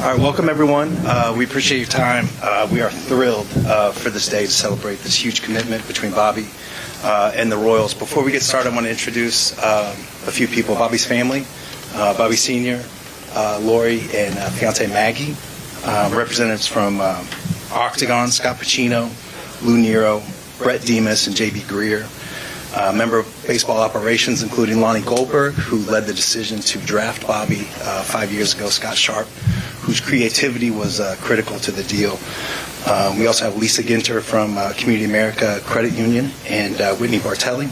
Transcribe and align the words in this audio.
All 0.00 0.12
right, 0.12 0.20
welcome 0.20 0.48
everyone. 0.48 0.96
Uh, 0.98 1.34
we 1.36 1.44
appreciate 1.44 1.78
your 1.78 1.88
time. 1.88 2.28
Uh, 2.40 2.68
we 2.70 2.80
are 2.80 2.88
thrilled 2.88 3.48
uh, 3.66 3.90
for 3.90 4.10
this 4.10 4.28
day 4.28 4.46
to 4.46 4.50
celebrate 4.50 5.00
this 5.00 5.16
huge 5.16 5.42
commitment 5.42 5.84
between 5.88 6.12
Bobby 6.12 6.46
uh, 7.02 7.32
and 7.34 7.50
the 7.50 7.56
Royals. 7.56 7.94
Before 7.94 8.22
we 8.22 8.30
get 8.30 8.42
started, 8.42 8.70
I 8.70 8.74
want 8.76 8.86
to 8.86 8.92
introduce 8.92 9.58
um, 9.58 9.90
a 10.28 10.30
few 10.30 10.46
people 10.46 10.76
Bobby's 10.76 11.04
family, 11.04 11.44
uh, 11.94 12.16
Bobby 12.16 12.36
Sr., 12.36 12.80
uh, 13.34 13.58
Lori, 13.60 14.02
and 14.14 14.38
fiance 14.54 14.86
Maggie, 14.86 15.34
representatives 16.16 16.68
from 16.68 17.00
um, 17.00 17.26
Octagon, 17.72 18.28
Scott 18.28 18.58
Pucino, 18.58 19.10
Lou 19.66 19.78
Nero, 19.78 20.22
Brett 20.58 20.80
Demas, 20.82 21.26
and 21.26 21.34
J.B. 21.34 21.64
Greer. 21.66 22.06
Uh, 22.72 22.92
member 22.92 23.18
of 23.18 23.44
baseball 23.48 23.78
operations, 23.78 24.44
including 24.44 24.80
Lonnie 24.80 25.00
Goldberg, 25.00 25.54
who 25.54 25.78
led 25.90 26.04
the 26.04 26.14
decision 26.14 26.60
to 26.60 26.78
draft 26.78 27.26
Bobby 27.26 27.66
uh, 27.80 28.02
five 28.04 28.30
years 28.30 28.54
ago, 28.54 28.68
Scott 28.68 28.96
Sharp, 28.96 29.26
whose 29.88 30.00
creativity 30.02 30.70
was 30.70 31.00
uh, 31.00 31.16
critical 31.18 31.58
to 31.58 31.72
the 31.72 31.82
deal. 31.84 32.18
Um, 32.86 33.18
we 33.18 33.26
also 33.26 33.46
have 33.46 33.56
Lisa 33.56 33.82
Ginter 33.82 34.20
from 34.20 34.58
uh, 34.58 34.74
Community 34.76 35.06
America 35.06 35.60
Credit 35.64 35.94
Union 35.94 36.30
and 36.46 36.78
uh, 36.78 36.94
Whitney 36.96 37.16
Bartelli. 37.16 37.70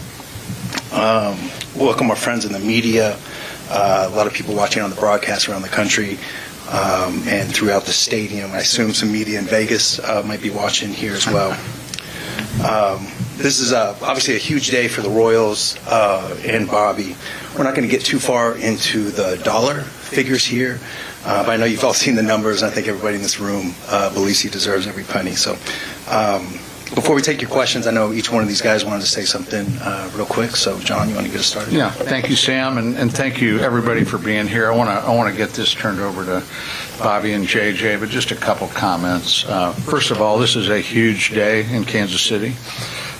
Um, 0.94 1.36
welcome 1.78 2.08
our 2.08 2.16
friends 2.16 2.46
in 2.46 2.52
the 2.52 2.58
media, 2.58 3.18
uh, 3.68 4.08
a 4.10 4.16
lot 4.16 4.26
of 4.26 4.32
people 4.32 4.54
watching 4.54 4.82
on 4.82 4.88
the 4.88 4.96
broadcast 4.96 5.46
around 5.50 5.60
the 5.60 5.68
country. 5.68 6.18
Um, 6.68 7.22
and 7.28 7.54
throughout 7.54 7.84
the 7.84 7.92
stadium. 7.92 8.50
I 8.50 8.58
assume 8.58 8.92
some 8.92 9.12
media 9.12 9.38
in 9.38 9.44
Vegas 9.44 10.00
might 10.24 10.42
be 10.42 10.50
watching 10.50 10.88
here 10.88 11.12
as 11.12 11.24
well. 11.24 11.52
Um, 12.64 13.06
this 13.36 13.60
is 13.60 13.72
uh, 13.72 13.96
obviously 14.02 14.34
a 14.34 14.38
huge 14.38 14.70
day 14.70 14.88
for 14.88 15.02
the 15.02 15.10
Royals 15.10 15.76
uh, 15.86 16.36
and 16.44 16.66
Bobby. 16.66 17.14
We're 17.56 17.64
not 17.64 17.74
going 17.74 17.86
to 17.86 17.94
get 17.94 18.04
too 18.04 18.18
far 18.18 18.56
into 18.56 19.10
the 19.10 19.40
dollar 19.44 19.82
figures 19.82 20.44
here, 20.44 20.80
uh, 21.26 21.44
but 21.44 21.50
I 21.50 21.56
know 21.56 21.64
you've 21.64 21.84
all 21.84 21.92
seen 21.92 22.14
the 22.14 22.22
numbers. 22.22 22.62
And 22.62 22.70
I 22.70 22.74
think 22.74 22.86
everybody 22.86 23.16
in 23.16 23.22
this 23.22 23.40
room 23.40 23.74
uh, 23.88 24.12
believes 24.14 24.40
he 24.40 24.48
deserves 24.48 24.86
every 24.86 25.04
penny. 25.04 25.32
So, 25.32 25.52
um, 26.08 26.60
before 26.94 27.16
we 27.16 27.20
take 27.20 27.40
your 27.42 27.50
questions, 27.50 27.88
I 27.88 27.90
know 27.90 28.12
each 28.12 28.30
one 28.30 28.42
of 28.42 28.48
these 28.48 28.60
guys 28.60 28.84
wanted 28.84 29.00
to 29.00 29.08
say 29.08 29.24
something 29.24 29.66
uh, 29.80 30.08
real 30.14 30.24
quick. 30.24 30.54
So, 30.54 30.78
John, 30.78 31.08
you 31.08 31.16
want 31.16 31.26
to 31.26 31.32
get 31.32 31.40
us 31.40 31.46
started? 31.46 31.72
Yeah. 31.72 31.90
Thank 31.90 32.30
you, 32.30 32.36
Sam, 32.36 32.78
and, 32.78 32.96
and 32.96 33.12
thank 33.12 33.40
you 33.40 33.58
everybody 33.58 34.04
for 34.04 34.18
being 34.18 34.46
here. 34.46 34.70
I 34.70 34.76
want 34.76 34.88
to 34.88 34.94
I 34.94 35.12
want 35.12 35.28
to 35.28 35.36
get 35.36 35.50
this 35.50 35.74
turned 35.74 35.98
over 35.98 36.24
to 36.24 36.44
Bobby 37.02 37.32
and 37.32 37.44
JJ, 37.44 37.98
but 37.98 38.08
just 38.08 38.30
a 38.30 38.36
couple 38.36 38.68
comments. 38.68 39.44
Uh, 39.46 39.72
first 39.72 40.12
of 40.12 40.22
all, 40.22 40.38
this 40.38 40.54
is 40.54 40.68
a 40.68 40.78
huge 40.78 41.30
day 41.30 41.68
in 41.74 41.84
Kansas 41.84 42.22
City 42.22 42.54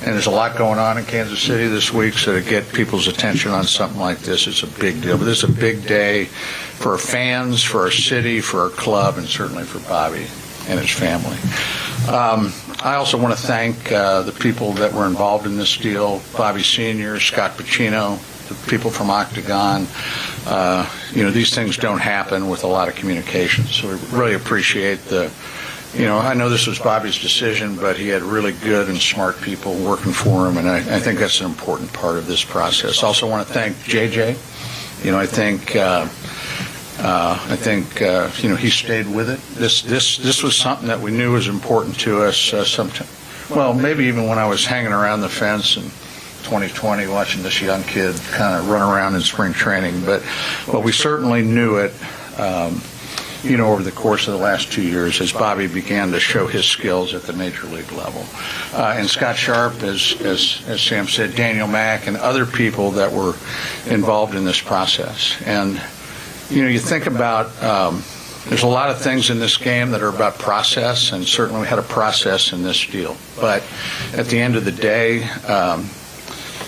and 0.03 0.15
there's 0.15 0.27
a 0.27 0.31
lot 0.31 0.57
going 0.57 0.79
on 0.79 0.99
in 0.99 1.05
Kansas 1.05 1.41
City 1.41 1.69
this 1.69 1.93
week, 1.93 2.15
so 2.15 2.39
to 2.39 2.49
get 2.49 2.71
people's 2.73 3.09
attention 3.09 3.51
on 3.51 3.65
something 3.65 3.99
like 3.99 4.19
this, 4.19 4.47
it's 4.47 4.63
a 4.63 4.81
big 4.81 5.01
deal. 5.01 5.17
But 5.17 5.25
this 5.25 5.43
is 5.43 5.51
a 5.51 5.53
big 5.53 5.87
day 5.87 6.27
for 6.27 6.93
our 6.93 6.99
fans, 6.99 7.63
for 7.63 7.83
our 7.83 7.91
city, 7.91 8.41
for 8.41 8.61
our 8.61 8.71
club, 8.71 9.17
and 9.19 9.27
certainly 9.27 9.65
for 9.65 9.79
Bobby 9.89 10.27
and 10.69 10.79
his 10.79 10.91
family. 10.91 11.39
Um, 12.13 12.53
I 12.85 12.97
also 12.97 13.17
want 13.17 13.37
to 13.37 13.43
thank 13.43 13.91
uh, 13.91 14.23
the 14.23 14.33
people 14.33 14.73
that 14.75 14.93
were 14.93 15.07
involved 15.07 15.47
in 15.47 15.57
this 15.57 15.77
deal 15.77 16.21
Bobby 16.37 16.63
Sr., 16.63 17.19
Scott 17.19 17.53
Pucino, 17.53 18.19
the 18.49 18.71
people 18.71 18.91
from 18.91 19.11
Octagon. 19.11 19.87
Uh, 20.47 20.89
you 21.13 21.23
know, 21.23 21.31
these 21.31 21.55
things 21.55 21.77
don't 21.77 22.01
happen 22.01 22.49
with 22.49 22.65
a 22.65 22.67
lot 22.67 22.89
of 22.89 22.95
communication, 22.95 23.65
so 23.65 23.89
we 23.89 24.19
really 24.19 24.35
appreciate 24.35 24.99
the 25.07 25.33
you 25.97 26.05
know, 26.05 26.19
I 26.19 26.35
know 26.35 26.51
this 26.51 26.67
was 26.67 26.79
Bobby's 26.79 27.19
decision, 27.19 27.77
but 27.77 27.97
he 27.97 28.09
had 28.09 28.23
really 28.23 28.53
good 28.53 28.89
and 28.89 28.99
smart 28.99 29.41
people 29.41 29.75
working 29.77 30.13
for 30.13 30.47
him, 30.47 30.59
and 30.59 30.69
I, 30.69 30.77
I 30.79 31.01
think 31.01 31.19
that's 31.19 31.41
an 31.41 31.47
important 31.47 31.91
part 31.93 32.19
of 32.19 32.27
this 32.27 32.45
process. 32.45 33.03
Also, 33.03 33.29
want 33.29 33.47
to 33.47 33.53
thank 33.53 33.77
JJ. 33.79 35.05
You 35.05 35.13
know, 35.13 35.19
I 35.19 35.27
think. 35.27 35.75
Uh, 35.77 36.09
uh, 36.99 37.39
I 37.51 37.57
think 37.57 38.01
uh, 38.01 38.31
you 38.39 38.49
know 38.49 38.57
he 38.57 38.71
stayed 38.71 39.07
with 39.07 39.29
it. 39.29 39.39
This 39.55 39.83
this 39.83 40.17
this 40.17 40.43
was 40.43 40.57
something 40.57 40.89
that 40.89 40.99
we 40.99 41.11
knew 41.11 41.33
was 41.33 41.47
important 41.47 41.99
to 42.01 42.23
us. 42.23 42.55
Uh, 42.55 42.65
sometime, 42.65 43.07
well, 43.51 43.75
maybe 43.75 44.05
even 44.05 44.27
when 44.29 44.39
I 44.39 44.49
was 44.49 44.65
hanging 44.65 44.93
around 44.93 45.21
the 45.21 45.29
fence 45.29 45.77
in 45.77 45.83
2020, 45.83 47.07
watching 47.09 47.43
this 47.43 47.61
young 47.61 47.83
kid 47.83 48.17
kind 48.31 48.59
of 48.59 48.71
run 48.71 48.81
around 48.81 49.15
in 49.15 49.21
spring 49.21 49.53
training. 49.53 50.07
But 50.07 50.23
but 50.73 50.83
we 50.83 50.91
certainly 50.91 51.43
knew 51.43 51.77
it. 51.77 51.93
Um, 52.39 52.81
you 53.47 53.57
know, 53.57 53.73
over 53.73 53.83
the 53.83 53.93
course 53.93 54.27
of 54.27 54.35
the 54.35 54.41
last 54.41 54.73
two 54.73 54.83
years 54.83 55.21
as 55.21 55.33
Bobby 55.33 55.67
began 55.67 56.11
to 56.13 56.21
show 56.21 56.47
his 56.47 56.65
skills 56.65 57.15
at 57.15 57.23
the 57.23 57.33
major 57.33 57.67
league 57.67 57.91
level. 57.93 58.27
Uh, 58.73 58.95
and 58.97 59.09
Scott 59.09 59.37
Sharp, 59.37 59.83
as, 59.83 60.17
as, 60.21 60.63
as 60.67 60.81
Sam 60.81 61.07
said, 61.07 61.37
Daniel 61.37 61.69
Mack, 61.69 62.07
and 62.07 62.17
other 62.17 62.45
people 62.45 62.93
that 62.93 63.13
were 63.13 63.35
involved 63.87 64.35
in 64.35 64.45
this 64.45 64.61
process. 64.61 65.41
And, 65.45 65.81
you 66.51 66.63
know, 66.63 66.69
you 66.69 66.81
think 66.81 67.07
about, 67.07 67.47
um, 67.63 68.03
there's 68.49 68.65
a 68.65 68.69
lot 68.69 68.91
of 68.91 69.01
things 69.01 69.31
in 69.31 69.39
this 69.39 69.57
game 69.57 69.91
that 69.91 70.03
are 70.03 70.09
about 70.09 70.39
process, 70.39 71.13
and 71.13 71.27
certainly 71.27 71.63
we 71.63 71.67
had 71.67 71.79
a 71.79 71.83
process 71.83 72.53
in 72.53 72.63
this 72.63 72.85
deal. 72.87 73.17
But 73.41 73.63
at 74.13 74.27
the 74.27 74.41
end 74.41 74.57
of 74.57 74.65
the 74.65 74.73
day, 74.73 75.25
um, 75.25 75.89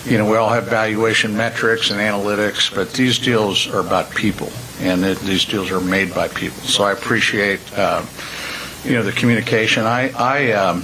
you 0.09 0.17
know, 0.17 0.29
we 0.29 0.37
all 0.37 0.49
have 0.49 0.65
valuation 0.65 1.37
metrics 1.37 1.91
and 1.91 2.01
analytics, 2.01 2.75
but 2.75 2.93
these 2.93 3.19
deals 3.19 3.67
are 3.69 3.81
about 3.81 4.11
people 4.15 4.51
and 4.81 5.05
it, 5.05 5.19
these 5.21 5.45
deals 5.45 5.71
are 5.71 5.81
made 5.81 6.15
by 6.15 6.29
people. 6.29 6.61
So 6.63 6.85
I 6.85 6.93
appreciate, 6.93 7.61
uh, 7.77 8.05
you 8.85 8.93
know, 8.93 9.03
the 9.03 9.13
communication. 9.13 9.85
I, 9.85 10.11
I 10.11 10.53
um, 10.53 10.83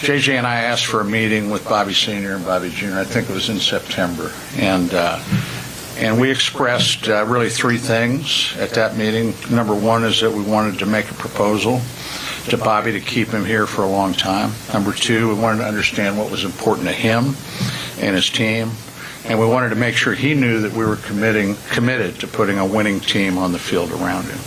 JJ 0.00 0.34
and 0.34 0.46
I 0.46 0.56
asked 0.56 0.86
for 0.86 1.00
a 1.00 1.04
meeting 1.04 1.50
with 1.50 1.64
Bobby 1.64 1.94
Senior 1.94 2.34
and 2.34 2.44
Bobby 2.44 2.68
Junior. 2.68 2.98
I 2.98 3.04
think 3.04 3.30
it 3.30 3.32
was 3.32 3.48
in 3.48 3.58
September, 3.58 4.30
and 4.56 4.92
uh, 4.92 5.22
and 5.96 6.20
we 6.20 6.30
expressed 6.30 7.08
uh, 7.08 7.24
really 7.24 7.48
three 7.48 7.78
things 7.78 8.54
at 8.58 8.70
that 8.70 8.96
meeting. 8.96 9.32
Number 9.50 9.74
one 9.74 10.04
is 10.04 10.20
that 10.20 10.30
we 10.30 10.42
wanted 10.42 10.78
to 10.80 10.86
make 10.86 11.10
a 11.10 11.14
proposal 11.14 11.80
to 12.50 12.58
Bobby 12.58 12.92
to 12.92 13.00
keep 13.00 13.28
him 13.28 13.44
here 13.44 13.66
for 13.66 13.82
a 13.82 13.88
long 13.88 14.12
time. 14.12 14.52
Number 14.72 14.92
two, 14.92 15.28
we 15.28 15.40
wanted 15.40 15.58
to 15.58 15.66
understand 15.66 16.18
what 16.18 16.30
was 16.30 16.44
important 16.44 16.86
to 16.88 16.92
him 16.92 17.34
and 18.00 18.14
his 18.14 18.30
team 18.30 18.70
and 19.28 19.40
we 19.40 19.46
wanted 19.46 19.70
to 19.70 19.74
make 19.74 19.96
sure 19.96 20.14
he 20.14 20.34
knew 20.34 20.60
that 20.60 20.72
we 20.72 20.84
were 20.84 20.96
committing 20.96 21.56
committed 21.70 22.18
to 22.20 22.26
putting 22.26 22.58
a 22.58 22.66
winning 22.66 23.00
team 23.00 23.38
on 23.38 23.52
the 23.52 23.58
field 23.58 23.90
around 23.90 24.24
him. 24.24 24.38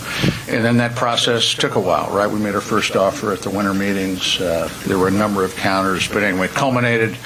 And 0.48 0.64
then 0.64 0.78
that 0.78 0.96
process 0.96 1.54
took 1.54 1.74
a 1.74 1.80
while, 1.80 2.10
right? 2.10 2.30
We 2.30 2.38
made 2.38 2.54
our 2.54 2.60
first 2.60 2.96
offer 2.96 3.32
at 3.32 3.40
the 3.40 3.50
winter 3.50 3.74
meetings. 3.74 4.40
Uh, 4.40 4.70
there 4.86 4.98
were 4.98 5.08
a 5.08 5.12
number 5.12 5.44
of 5.44 5.54
counters, 5.56 6.08
but 6.08 6.22
anyway, 6.22 6.48
culminated. 6.48 7.16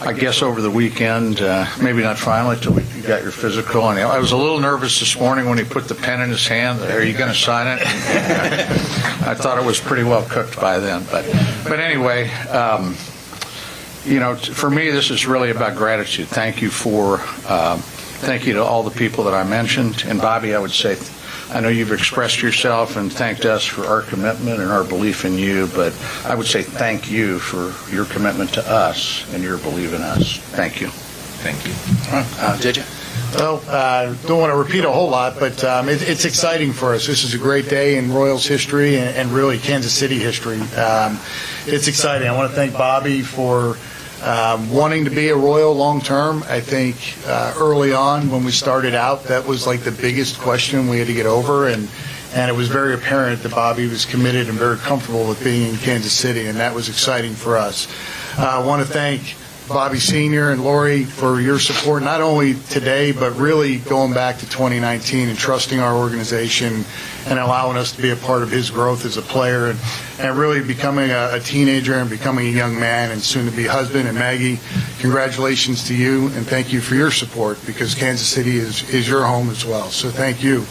I 0.00 0.12
guess 0.12 0.42
over 0.42 0.60
the 0.60 0.70
weekend, 0.70 1.40
uh, 1.40 1.66
maybe 1.80 2.02
not 2.02 2.18
finally 2.18 2.56
till 2.56 2.78
you 2.78 3.02
got 3.02 3.22
your 3.22 3.30
physical. 3.30 3.88
And 3.88 4.00
I 4.00 4.18
was 4.18 4.32
a 4.32 4.36
little 4.36 4.58
nervous 4.58 4.98
this 4.98 5.18
morning 5.18 5.48
when 5.48 5.56
he 5.56 5.64
put 5.64 5.86
the 5.88 5.94
pen 5.94 6.20
in 6.20 6.30
his 6.30 6.46
hand. 6.46 6.80
Are 6.80 7.02
you 7.02 7.16
going 7.16 7.32
to 7.32 7.38
sign 7.38 7.78
it? 7.78 7.82
I 7.86 9.34
thought 9.34 9.56
it 9.56 9.64
was 9.64 9.80
pretty 9.80 10.02
well 10.02 10.24
cooked 10.28 10.60
by 10.60 10.78
then, 10.80 11.04
but 11.10 11.24
but 11.66 11.78
anyway. 11.78 12.28
Um, 12.48 12.96
you 14.04 14.20
know, 14.20 14.36
for 14.36 14.70
me, 14.70 14.90
this 14.90 15.10
is 15.10 15.26
really 15.26 15.50
about 15.50 15.76
gratitude. 15.76 16.28
Thank 16.28 16.60
you 16.60 16.70
for, 16.70 17.20
uh, 17.46 17.78
thank 17.78 18.46
you 18.46 18.54
to 18.54 18.62
all 18.62 18.82
the 18.82 18.90
people 18.90 19.24
that 19.24 19.34
I 19.34 19.44
mentioned. 19.44 20.04
And 20.06 20.20
Bobby, 20.20 20.54
I 20.54 20.58
would 20.58 20.70
say, 20.70 20.96
I 21.50 21.60
know 21.60 21.68
you've 21.68 21.92
expressed 21.92 22.42
yourself 22.42 22.96
and 22.96 23.12
thanked 23.12 23.44
us 23.44 23.64
for 23.64 23.86
our 23.86 24.02
commitment 24.02 24.60
and 24.60 24.70
our 24.70 24.84
belief 24.84 25.24
in 25.24 25.38
you, 25.38 25.68
but 25.74 25.94
I 26.24 26.34
would 26.34 26.46
say 26.46 26.62
thank 26.62 27.10
you 27.10 27.38
for 27.38 27.72
your 27.94 28.04
commitment 28.06 28.52
to 28.54 28.70
us 28.70 29.32
and 29.34 29.42
your 29.42 29.58
belief 29.58 29.92
in 29.94 30.02
us. 30.02 30.38
Thank 30.38 30.80
you. 30.80 30.88
Thank 30.88 31.66
you. 31.66 31.72
All 32.12 32.22
right. 32.22 32.42
Uh, 32.42 32.56
JJ? 32.56 33.02
Well, 33.38 33.62
uh, 33.68 34.14
don't 34.26 34.40
want 34.40 34.52
to 34.52 34.56
repeat 34.56 34.84
a 34.84 34.90
whole 34.90 35.10
lot, 35.10 35.38
but 35.38 35.62
um, 35.64 35.88
it, 35.88 36.08
it's 36.08 36.24
exciting 36.24 36.72
for 36.72 36.94
us. 36.94 37.06
This 37.06 37.24
is 37.24 37.34
a 37.34 37.38
great 37.38 37.68
day 37.68 37.98
in 37.98 38.12
Royals 38.12 38.46
history 38.46 38.96
and, 38.96 39.16
and 39.16 39.30
really 39.30 39.58
Kansas 39.58 39.92
City 39.92 40.18
history. 40.18 40.60
Um, 40.76 41.18
it's 41.66 41.88
exciting. 41.88 42.28
I 42.28 42.36
want 42.36 42.50
to 42.50 42.56
thank 42.56 42.72
Bobby 42.72 43.22
for 43.22 43.76
um, 44.22 44.70
wanting 44.70 45.04
to 45.04 45.10
be 45.10 45.28
a 45.28 45.36
Royal 45.36 45.74
long 45.74 46.00
term, 46.00 46.42
I 46.48 46.60
think 46.60 46.96
uh, 47.26 47.54
early 47.58 47.92
on 47.92 48.30
when 48.30 48.44
we 48.44 48.52
started 48.52 48.94
out, 48.94 49.24
that 49.24 49.46
was 49.46 49.66
like 49.66 49.80
the 49.80 49.90
biggest 49.90 50.38
question 50.38 50.88
we 50.88 50.98
had 50.98 51.08
to 51.08 51.14
get 51.14 51.26
over, 51.26 51.68
and 51.68 51.88
and 52.34 52.50
it 52.50 52.54
was 52.54 52.68
very 52.68 52.94
apparent 52.94 53.42
that 53.44 53.52
Bobby 53.52 53.86
was 53.86 54.04
committed 54.04 54.48
and 54.48 54.58
very 54.58 54.76
comfortable 54.76 55.28
with 55.28 55.42
being 55.44 55.70
in 55.70 55.76
Kansas 55.76 56.12
City, 56.12 56.46
and 56.46 56.58
that 56.58 56.74
was 56.74 56.88
exciting 56.88 57.32
for 57.32 57.56
us. 57.56 57.86
Uh, 58.36 58.60
I 58.60 58.66
want 58.66 58.84
to 58.84 58.92
thank 58.92 59.36
Bobby 59.68 59.98
Sr. 59.98 60.50
and 60.50 60.62
Lori 60.62 61.04
for 61.04 61.40
your 61.40 61.58
support, 61.58 62.02
not 62.02 62.20
only 62.20 62.54
today, 62.68 63.12
but 63.12 63.34
really 63.36 63.78
going 63.78 64.12
back 64.12 64.36
to 64.38 64.50
2019 64.50 65.28
and 65.28 65.38
trusting 65.38 65.80
our 65.80 65.96
organization 65.96 66.84
and 67.26 67.38
allowing 67.38 67.78
us 67.78 67.92
to 67.92 68.02
be 68.02 68.10
a 68.10 68.16
part 68.16 68.42
of 68.42 68.50
his 68.50 68.70
growth 68.70 69.06
as 69.06 69.16
a 69.16 69.22
player 69.22 69.68
and, 69.70 69.78
and 70.18 70.36
really 70.36 70.62
becoming 70.62 71.10
a, 71.10 71.30
a 71.32 71.40
teenager 71.40 71.94
and 71.94 72.10
becoming 72.10 72.46
a 72.48 72.50
young 72.50 72.78
man 72.78 73.10
and 73.10 73.22
soon 73.22 73.48
to 73.48 73.56
be 73.56 73.66
husband. 73.66 74.06
And 74.06 74.18
Maggie, 74.18 74.60
congratulations 74.98 75.88
to 75.88 75.94
you 75.94 76.26
and 76.28 76.46
thank 76.46 76.70
you 76.70 76.82
for 76.82 76.94
your 76.94 77.10
support 77.10 77.58
because 77.64 77.94
Kansas 77.94 78.28
City 78.28 78.58
is, 78.58 78.86
is 78.90 79.08
your 79.08 79.24
home 79.24 79.48
as 79.48 79.64
well. 79.64 79.88
So 79.88 80.10
thank 80.10 80.42
you. 80.42 80.66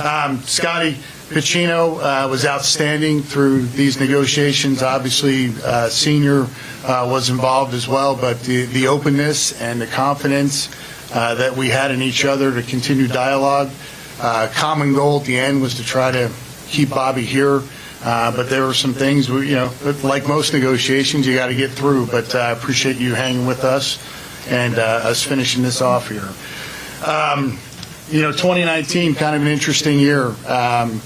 Um, 0.00 0.40
Scotty, 0.42 0.96
Pucino 1.32 1.98
uh, 1.98 2.28
was 2.28 2.44
outstanding 2.44 3.22
through 3.22 3.62
these 3.66 3.98
negotiations. 3.98 4.82
Obviously, 4.82 5.52
uh, 5.64 5.88
Senior 5.88 6.46
uh, 6.84 7.08
was 7.10 7.30
involved 7.30 7.72
as 7.72 7.88
well, 7.88 8.14
but 8.14 8.40
the, 8.42 8.66
the 8.66 8.86
openness 8.86 9.58
and 9.60 9.80
the 9.80 9.86
confidence 9.86 10.68
uh, 11.14 11.34
that 11.34 11.56
we 11.56 11.70
had 11.70 11.90
in 11.90 12.02
each 12.02 12.24
other 12.26 12.52
to 12.52 12.62
continue 12.62 13.08
dialogue. 13.08 13.70
Uh, 14.20 14.48
common 14.52 14.92
goal 14.92 15.20
at 15.20 15.26
the 15.26 15.38
end 15.38 15.62
was 15.62 15.74
to 15.76 15.82
try 15.82 16.10
to 16.10 16.30
keep 16.68 16.90
Bobby 16.90 17.24
here. 17.24 17.62
Uh, 18.04 18.34
but 18.34 18.50
there 18.50 18.66
were 18.66 18.74
some 18.74 18.92
things, 18.92 19.30
we, 19.30 19.48
you 19.48 19.54
know, 19.54 19.72
like 20.02 20.26
most 20.28 20.52
negotiations, 20.52 21.26
you 21.26 21.36
got 21.36 21.46
to 21.46 21.54
get 21.54 21.70
through. 21.70 22.06
But 22.06 22.34
I 22.34 22.50
appreciate 22.50 22.96
you 22.96 23.14
hanging 23.14 23.46
with 23.46 23.64
us 23.64 23.98
and 24.48 24.74
us 24.74 25.22
finishing 25.22 25.62
this 25.62 25.80
off 25.80 26.08
here. 26.08 26.28
Um, 27.08 27.58
you 28.10 28.20
know, 28.20 28.32
2019, 28.32 29.14
kind 29.14 29.34
of 29.34 29.42
an 29.42 29.48
interesting 29.48 29.98
year. 29.98 30.34
Um, 30.46 31.00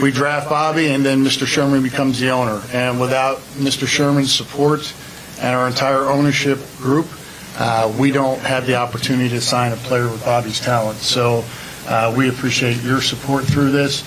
we 0.00 0.10
draft 0.10 0.48
Bobby, 0.48 0.88
and 0.88 1.04
then 1.04 1.24
Mr. 1.24 1.46
Sherman 1.46 1.82
becomes 1.82 2.18
the 2.18 2.30
owner. 2.30 2.60
And 2.72 3.00
without 3.00 3.38
Mr. 3.56 3.86
Sherman's 3.86 4.34
support 4.34 4.92
and 5.40 5.54
our 5.54 5.66
entire 5.66 6.06
ownership 6.06 6.58
group, 6.78 7.06
uh, 7.56 7.92
we 7.98 8.10
don't 8.10 8.40
have 8.40 8.66
the 8.66 8.74
opportunity 8.74 9.28
to 9.28 9.40
sign 9.40 9.72
a 9.72 9.76
player 9.76 10.10
with 10.10 10.24
Bobby's 10.24 10.58
talent. 10.58 10.98
So 10.98 11.44
uh, 11.86 12.12
we 12.16 12.28
appreciate 12.28 12.82
your 12.82 13.00
support 13.00 13.44
through 13.44 13.70
this. 13.70 14.02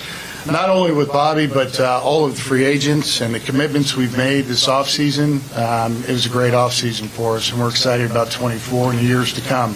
Not 0.46 0.70
only 0.70 0.94
with 0.94 1.10
Bobby, 1.10 1.48
but 1.48 1.80
uh, 1.80 2.02
all 2.02 2.26
of 2.26 2.36
the 2.36 2.42
free 2.42 2.64
agents 2.64 3.22
and 3.22 3.34
the 3.34 3.40
commitments 3.40 3.96
we've 3.96 4.16
made 4.18 4.46
this 4.46 4.68
offseason. 4.68 5.42
Um, 5.58 5.96
it 6.04 6.10
was 6.10 6.26
a 6.26 6.30
great 6.30 6.54
offseason 6.54 7.08
for 7.08 7.36
us, 7.36 7.52
and 7.52 7.60
we're 7.60 7.70
excited 7.70 8.10
about 8.10 8.32
24 8.32 8.92
and 8.92 9.00
the 9.00 9.04
years 9.04 9.34
to 9.34 9.42
come. 9.42 9.76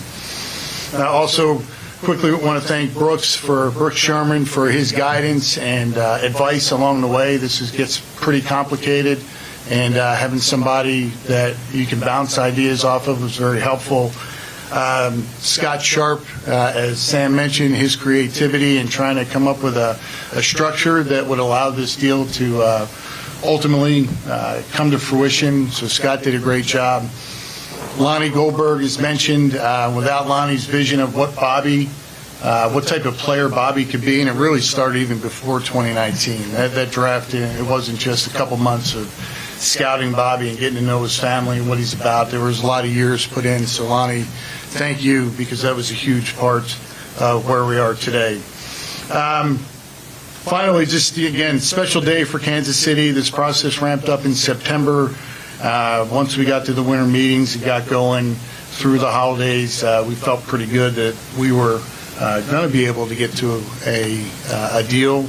Uh, 0.93 1.09
also, 1.09 1.61
quickly 2.01 2.31
want 2.33 2.59
to 2.59 2.67
thank 2.67 2.95
Brooks 2.95 3.35
for 3.35 3.69
Brooks 3.71 3.97
Sherman 3.97 4.43
for 4.45 4.71
his 4.71 4.91
guidance 4.91 5.59
and 5.59 5.95
uh, 5.97 6.17
advice 6.23 6.71
along 6.71 7.01
the 7.01 7.07
way. 7.07 7.37
This 7.37 7.61
is, 7.61 7.69
gets 7.69 7.99
pretty 8.19 8.41
complicated, 8.41 9.19
and 9.69 9.95
uh, 9.95 10.15
having 10.15 10.39
somebody 10.39 11.09
that 11.27 11.55
you 11.71 11.85
can 11.85 11.99
bounce 11.99 12.39
ideas 12.39 12.83
off 12.83 13.07
of 13.07 13.21
was 13.21 13.37
very 13.37 13.59
helpful. 13.59 14.11
Um, 14.75 15.21
Scott 15.37 15.83
Sharp, 15.83 16.21
uh, 16.47 16.73
as 16.75 16.99
Sam 16.99 17.35
mentioned, 17.35 17.75
his 17.75 17.95
creativity 17.95 18.77
and 18.79 18.89
trying 18.89 19.17
to 19.17 19.25
come 19.25 19.47
up 19.47 19.61
with 19.61 19.77
a, 19.77 19.99
a 20.31 20.41
structure 20.41 21.03
that 21.03 21.27
would 21.27 21.39
allow 21.39 21.69
this 21.69 21.95
deal 21.95 22.25
to 22.25 22.63
uh, 22.63 22.87
ultimately 23.43 24.07
uh, 24.25 24.63
come 24.71 24.89
to 24.89 24.97
fruition. 24.97 25.67
So 25.67 25.85
Scott 25.85 26.23
did 26.23 26.33
a 26.33 26.39
great 26.39 26.65
job. 26.65 27.07
Lonnie 27.97 28.29
Goldberg 28.29 28.83
is 28.83 28.99
mentioned. 28.99 29.55
Uh, 29.55 29.91
without 29.95 30.27
Lonnie's 30.27 30.65
vision 30.65 30.99
of 30.99 31.15
what 31.15 31.35
Bobby, 31.35 31.89
uh, 32.41 32.71
what 32.71 32.87
type 32.87 33.05
of 33.05 33.17
player 33.17 33.49
Bobby 33.49 33.85
could 33.85 34.01
be, 34.01 34.21
and 34.21 34.29
it 34.29 34.33
really 34.33 34.61
started 34.61 34.99
even 34.99 35.19
before 35.19 35.59
2019. 35.59 36.51
That, 36.51 36.71
that 36.71 36.91
draft, 36.91 37.33
it 37.33 37.65
wasn't 37.65 37.99
just 37.99 38.27
a 38.27 38.29
couple 38.31 38.57
months 38.57 38.95
of 38.95 39.07
scouting 39.57 40.11
Bobby 40.11 40.49
and 40.49 40.57
getting 40.57 40.79
to 40.79 40.85
know 40.85 41.03
his 41.03 41.19
family 41.19 41.59
and 41.59 41.69
what 41.69 41.77
he's 41.77 41.93
about. 41.93 42.31
There 42.31 42.39
was 42.39 42.63
a 42.63 42.65
lot 42.65 42.85
of 42.85 42.91
years 42.91 43.27
put 43.27 43.45
in. 43.45 43.67
So 43.67 43.85
Lonnie, 43.85 44.23
thank 44.23 45.03
you 45.03 45.29
because 45.31 45.61
that 45.61 45.75
was 45.75 45.91
a 45.91 45.95
huge 45.95 46.35
part 46.37 46.75
of 47.19 47.47
where 47.47 47.65
we 47.65 47.77
are 47.77 47.93
today. 47.93 48.35
Um, 49.11 49.57
finally, 49.57 50.85
just 50.85 51.17
again, 51.17 51.59
special 51.59 52.01
day 52.01 52.23
for 52.23 52.39
Kansas 52.39 52.77
City. 52.77 53.11
This 53.11 53.29
process 53.29 53.81
ramped 53.81 54.07
up 54.07 54.25
in 54.25 54.33
September. 54.33 55.13
Uh, 55.61 56.07
once 56.11 56.37
we 56.37 56.45
got 56.45 56.65
to 56.65 56.73
the 56.73 56.81
winter 56.81 57.05
meetings 57.05 57.55
and 57.55 57.63
got 57.63 57.87
going 57.87 58.33
through 58.33 58.97
the 58.97 59.11
holidays, 59.11 59.83
uh, 59.83 60.03
we 60.07 60.15
felt 60.15 60.41
pretty 60.43 60.65
good 60.65 60.95
that 60.95 61.15
we 61.37 61.51
were 61.51 61.79
uh, 62.19 62.41
going 62.49 62.67
to 62.67 62.73
be 62.73 62.85
able 62.85 63.05
to 63.07 63.15
get 63.15 63.31
to 63.31 63.61
a, 63.85 64.25
uh, 64.47 64.79
a 64.79 64.83
deal. 64.83 65.19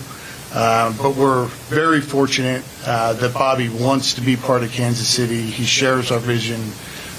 Um, 0.55 0.97
but 0.97 1.17
we're 1.17 1.47
very 1.69 2.01
fortunate 2.01 2.65
uh, 2.87 3.13
that 3.15 3.35
Bobby 3.35 3.69
wants 3.69 4.15
to 4.15 4.23
be 4.23 4.37
part 4.37 4.63
of 4.63 4.73
Kansas 4.73 5.07
City. 5.07 5.43
He 5.43 5.65
shares 5.65 6.11
our 6.11 6.19
vision, 6.19 6.61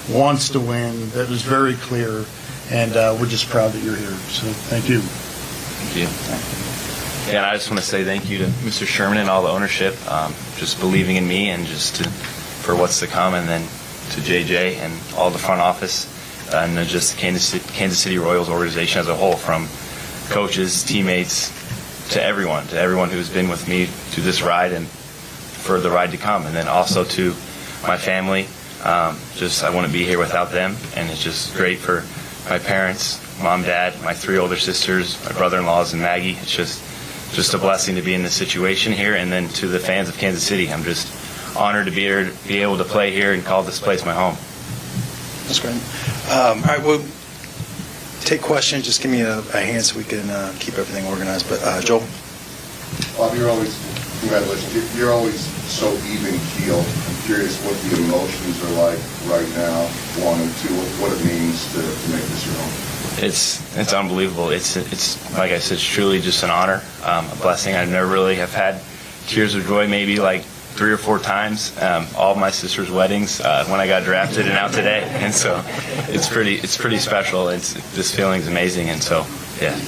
wants 0.09 0.49
to 0.49 0.59
win. 0.59 1.09
That 1.11 1.29
was 1.29 1.43
very 1.43 1.75
clear, 1.75 2.25
and 2.71 2.95
uh, 2.95 3.15
we're 3.19 3.27
just 3.27 3.47
proud 3.49 3.73
that 3.73 3.83
you're 3.83 3.95
here. 3.95 4.09
So 4.09 4.47
thank 4.47 4.89
you. 4.89 5.01
Thank 5.01 5.95
you. 5.97 7.31
Yeah, 7.31 7.37
and 7.37 7.45
I 7.45 7.53
just 7.53 7.69
want 7.69 7.79
to 7.79 7.85
say 7.85 8.03
thank 8.03 8.29
you 8.29 8.39
to 8.39 8.45
Mr. 8.45 8.85
Sherman 8.85 9.19
and 9.19 9.29
all 9.29 9.43
the 9.43 9.49
ownership, 9.49 9.95
um, 10.11 10.33
just 10.57 10.79
believing 10.79 11.15
in 11.15 11.27
me 11.27 11.49
and 11.49 11.65
just 11.65 11.95
to 11.97 12.11
for 12.63 12.75
what's 12.75 12.99
to 13.01 13.07
come, 13.07 13.33
and 13.33 13.47
then 13.47 13.61
to 13.61 14.21
JJ 14.21 14.77
and 14.77 14.93
all 15.17 15.29
the 15.29 15.37
front 15.37 15.61
office, 15.61 16.07
and 16.53 16.87
just 16.87 17.15
the 17.15 17.21
Kansas 17.21 17.45
City, 17.45 17.67
Kansas 17.73 17.99
City 17.99 18.17
Royals 18.17 18.49
organization 18.49 18.99
as 18.99 19.09
a 19.09 19.15
whole, 19.15 19.35
from 19.35 19.67
coaches, 20.29 20.83
teammates, 20.83 21.51
to 22.11 22.23
everyone, 22.23 22.65
to 22.67 22.79
everyone 22.79 23.09
who's 23.09 23.29
been 23.29 23.49
with 23.49 23.67
me 23.67 23.85
through 23.85 24.23
this 24.23 24.41
ride 24.41 24.71
and 24.71 24.87
for 24.87 25.79
the 25.79 25.89
ride 25.89 26.11
to 26.11 26.17
come, 26.17 26.45
and 26.45 26.55
then 26.55 26.67
also 26.67 27.03
to 27.03 27.29
my 27.87 27.97
family. 27.97 28.47
Um, 28.83 29.17
just 29.35 29.63
I 29.63 29.69
wouldn't 29.69 29.93
be 29.93 30.03
here 30.03 30.19
without 30.19 30.51
them, 30.51 30.75
and 30.95 31.09
it's 31.09 31.23
just 31.23 31.55
great 31.55 31.79
for 31.79 32.03
my 32.49 32.59
parents, 32.59 33.21
mom, 33.41 33.63
dad, 33.63 33.93
my 34.03 34.13
three 34.13 34.37
older 34.37 34.57
sisters, 34.57 35.23
my 35.25 35.31
brother-in-laws, 35.31 35.93
and 35.93 36.01
Maggie. 36.01 36.37
It's 36.41 36.51
just 36.51 36.83
just 37.33 37.53
a 37.55 37.57
blessing 37.57 37.95
to 37.95 38.01
be 38.01 38.13
in 38.13 38.21
this 38.21 38.35
situation 38.35 38.93
here, 38.93 39.15
and 39.15 39.31
then 39.31 39.47
to 39.49 39.67
the 39.67 39.79
fans 39.79 40.09
of 40.09 40.17
Kansas 40.17 40.43
City, 40.43 40.71
I'm 40.71 40.83
just 40.83 41.22
honored 41.55 41.85
to 41.85 41.91
be 41.91 42.01
here, 42.01 42.31
be 42.47 42.61
able 42.61 42.77
to 42.77 42.83
play 42.83 43.11
here 43.11 43.33
and 43.33 43.43
call 43.43 43.63
this 43.63 43.79
place 43.79 44.05
my 44.05 44.13
home. 44.13 44.35
That's 45.47 45.59
great. 45.59 45.75
Um, 46.31 46.63
all 46.63 46.77
right, 46.77 46.83
well, 46.83 47.03
take 48.21 48.41
questions. 48.41 48.85
Just 48.85 49.01
give 49.01 49.11
me 49.11 49.21
a, 49.21 49.39
a 49.39 49.61
hand 49.61 49.83
so 49.83 49.97
we 49.97 50.03
can 50.03 50.29
uh, 50.29 50.53
keep 50.59 50.75
everything 50.77 51.05
organized. 51.07 51.49
But 51.49 51.61
uh, 51.63 51.81
Joel, 51.81 52.03
Bob, 53.17 53.35
you're 53.35 53.49
always 53.49 53.75
congratulations. 54.21 54.97
You're 54.97 55.11
always 55.11 55.39
so 55.69 55.91
even 56.07 56.39
keeled. 56.55 56.85
I'm 56.85 57.21
curious 57.25 57.59
what 57.65 57.75
the 57.83 58.03
emotions 58.03 58.63
are 58.63 58.87
like 58.87 58.99
right 59.27 59.49
now. 59.55 59.87
One 60.23 60.39
and 60.39 60.53
two, 60.57 60.73
what, 60.75 61.09
what 61.09 61.11
it 61.11 61.25
means 61.25 61.65
to, 61.73 61.81
to 61.81 62.11
make 62.11 62.23
this 62.31 62.45
your 62.45 62.55
home. 62.55 63.23
It's 63.23 63.77
it's 63.77 63.93
unbelievable. 63.93 64.49
It's 64.49 64.75
it's 64.75 65.21
like 65.37 65.51
I 65.51 65.59
said, 65.59 65.75
it's 65.75 65.83
truly 65.83 66.19
just 66.19 66.43
an 66.43 66.49
honor, 66.49 66.81
um, 67.03 67.29
a 67.29 67.35
blessing. 67.35 67.75
I 67.75 67.85
never 67.85 68.07
really 68.07 68.35
have 68.35 68.53
had 68.53 68.81
tears 69.27 69.55
of 69.55 69.65
joy. 69.65 69.87
Maybe 69.87 70.19
like 70.19 70.43
three 70.73 70.91
or 70.91 70.97
four 70.97 71.19
times. 71.19 71.75
Um, 71.81 72.07
all 72.17 72.35
my 72.35 72.49
sister's 72.49 72.89
weddings 72.89 73.39
uh, 73.41 73.65
when 73.67 73.79
I 73.79 73.87
got 73.87 74.03
drafted 74.03 74.47
and 74.47 74.57
out 74.57 74.73
today, 74.73 75.03
and 75.21 75.33
so 75.33 75.63
it's 76.09 76.27
pretty 76.27 76.55
it's 76.55 76.77
pretty 76.77 76.97
special. 76.97 77.49
It's 77.49 77.73
this 77.95 78.13
feeling's 78.13 78.47
amazing, 78.47 78.89
and 78.89 79.01
so 79.01 79.25
yeah. 79.61 79.79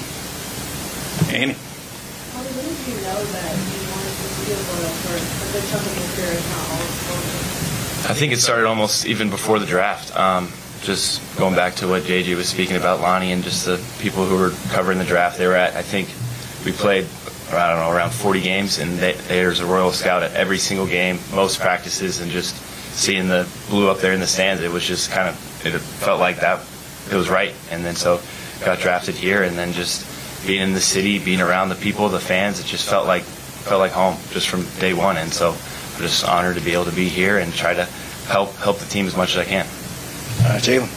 Annie. 1.32 1.56
I 8.08 8.14
think 8.14 8.34
it 8.34 8.38
started 8.38 8.68
almost 8.68 9.08
even 9.08 9.32
before 9.32 9.58
the 9.58 9.66
draft. 9.66 10.16
Um, 10.16 10.52
just 10.84 11.22
going 11.38 11.56
back 11.56 11.74
to 11.76 11.88
what 11.88 12.04
JJ 12.04 12.36
was 12.36 12.48
speaking 12.48 12.76
about, 12.76 13.02
Lonnie, 13.02 13.32
and 13.32 13.44
just 13.44 13.66
the 13.66 13.84
people 14.00 14.26
who 14.26 14.38
were 14.38 14.52
covering 14.70 15.00
the 15.00 15.06
draft 15.06 15.40
they 15.40 15.48
were 15.48 15.56
at. 15.56 15.76
I 15.76 15.82
think 15.82 16.10
we 16.64 16.72
played 16.72 17.06
I 17.52 17.70
don't 17.70 17.80
know, 17.80 17.96
around 17.96 18.12
40 18.12 18.42
games, 18.42 18.80
and 18.80 18.98
they, 18.98 19.14
there's 19.14 19.60
a 19.60 19.66
Royal 19.66 19.92
Scout 19.92 20.24
at 20.24 20.34
every 20.34 20.58
single 20.58 20.88
game, 20.88 21.20
most 21.34 21.60
practices, 21.60 22.20
and 22.20 22.32
just 22.32 22.56
seeing 22.96 23.28
the 23.28 23.48
blue 23.70 23.90
up 23.90 24.00
there 24.00 24.14
in 24.14 24.20
the 24.20 24.28
stands, 24.28 24.64
it 24.64 24.72
was 24.72 24.84
just 24.84 25.12
kind 25.12 25.30
of, 25.30 25.66
it 25.66 25.78
felt 25.80 26.20
like 26.20 26.40
that, 26.40 26.66
it 27.12 27.16
was 27.16 27.30
right. 27.30 27.54
And 27.70 27.86
then 27.86 27.96
so 27.96 28.20
got 28.64 28.80
drafted 28.80 29.16
here, 29.16 29.44
and 29.44 29.58
then 29.58 29.74
just 29.74 30.06
being 30.46 30.62
in 30.62 30.74
the 30.74 30.82
city, 30.82 31.20
being 31.20 31.42
around 31.42 31.70
the 31.70 31.76
people, 31.76 32.10
the 32.10 32.20
fans, 32.20 32.60
it 32.60 32.66
just 32.66 32.88
felt 32.90 33.08
like 33.08 33.24
felt 33.24 33.80
like 33.80 33.92
home 33.92 34.16
just 34.30 34.48
from 34.48 34.66
day 34.80 34.94
one. 34.94 35.18
And 35.18 35.34
so 35.34 35.52
I'm 35.52 36.02
just 36.02 36.24
honored 36.28 36.56
to 36.56 36.62
be 36.62 36.74
able 36.74 36.86
to 36.86 36.96
be 36.96 37.10
here 37.10 37.40
and 37.40 37.52
try 37.54 37.74
to 37.74 37.86
help 38.28 38.54
help 38.56 38.78
the 38.78 38.86
team 38.86 39.08
as 39.08 39.16
much 39.16 39.36
as 39.36 39.38
I 39.38 39.46
can. 39.46 39.66
Uh, 40.46 40.60
Jalen. 40.60 40.90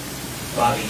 Bobby, 0.56 0.82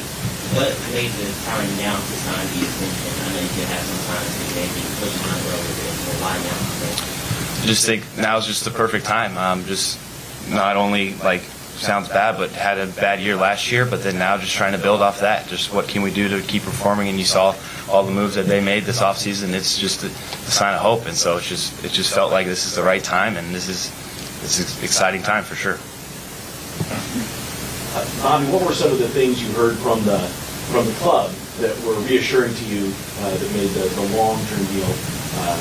what 0.54 0.72
made 0.92 1.10
the 1.12 1.28
time 1.44 1.68
now 1.76 1.96
to 1.96 2.14
sign 2.24 2.46
the 2.56 2.64
extension? 2.64 3.12
I 3.20 3.32
know 3.32 3.42
you 3.42 3.64
have 3.68 3.84
some 3.84 4.02
time 4.08 4.24
to 4.24 4.44
maybe 4.56 4.80
push 4.96 5.14
time 5.20 5.42
over 5.52 5.72
there. 5.76 5.94
Why 6.22 6.34
now? 6.40 7.62
I 7.62 7.66
just 7.66 7.84
think 7.84 8.04
now 8.16 8.38
is 8.38 8.46
just 8.46 8.64
the 8.64 8.70
perfect 8.70 9.04
time. 9.04 9.36
Um, 9.36 9.64
just 9.64 9.98
not 10.50 10.76
only 10.76 11.14
like 11.14 11.42
sounds 11.42 12.08
bad, 12.08 12.36
but 12.36 12.50
had 12.50 12.78
a 12.78 12.86
bad 12.86 13.20
year 13.20 13.36
last 13.36 13.70
year, 13.70 13.84
but 13.84 14.02
then 14.02 14.18
now 14.18 14.36
just 14.38 14.54
trying 14.54 14.72
to 14.72 14.78
build 14.78 15.02
off 15.02 15.20
that. 15.20 15.46
Just 15.48 15.72
what 15.72 15.86
can 15.86 16.02
we 16.02 16.12
do 16.12 16.28
to 16.28 16.40
keep 16.46 16.62
performing? 16.62 17.08
And 17.08 17.18
you 17.18 17.24
saw 17.24 17.54
all 17.90 18.02
the 18.02 18.12
moves 18.12 18.34
that 18.34 18.46
they 18.46 18.60
made 18.60 18.84
this 18.84 19.00
offseason. 19.00 19.52
It's 19.52 19.78
just 19.78 20.02
a, 20.02 20.06
a 20.06 20.50
sign 20.50 20.74
of 20.74 20.80
hope. 20.80 21.06
And 21.06 21.16
so 21.16 21.36
it's 21.36 21.48
just 21.48 21.84
it 21.84 21.92
just 21.92 22.14
felt 22.14 22.32
like 22.32 22.46
this 22.46 22.66
is 22.66 22.74
the 22.74 22.82
right 22.82 23.02
time, 23.02 23.36
and 23.36 23.54
this 23.54 23.68
is 23.68 23.90
this 24.40 24.58
is 24.58 24.82
exciting 24.82 25.22
time 25.22 25.44
for 25.44 25.54
sure. 25.54 25.78
Uh, 27.98 28.22
Bobby, 28.22 28.46
what 28.52 28.64
were 28.64 28.74
some 28.74 28.92
of 28.92 28.98
the 29.00 29.08
things 29.08 29.42
you 29.42 29.52
heard 29.54 29.76
from 29.78 30.04
the 30.04 30.18
from 30.70 30.86
the 30.86 30.92
club 30.92 31.32
that 31.58 31.76
were 31.82 31.98
reassuring 32.06 32.54
to 32.54 32.64
you 32.66 32.92
uh, 33.20 33.36
that 33.36 33.52
made 33.54 33.68
the, 33.70 33.88
the 33.88 34.16
long-term 34.16 34.64
deal 34.66 34.86
uh, 35.42 35.58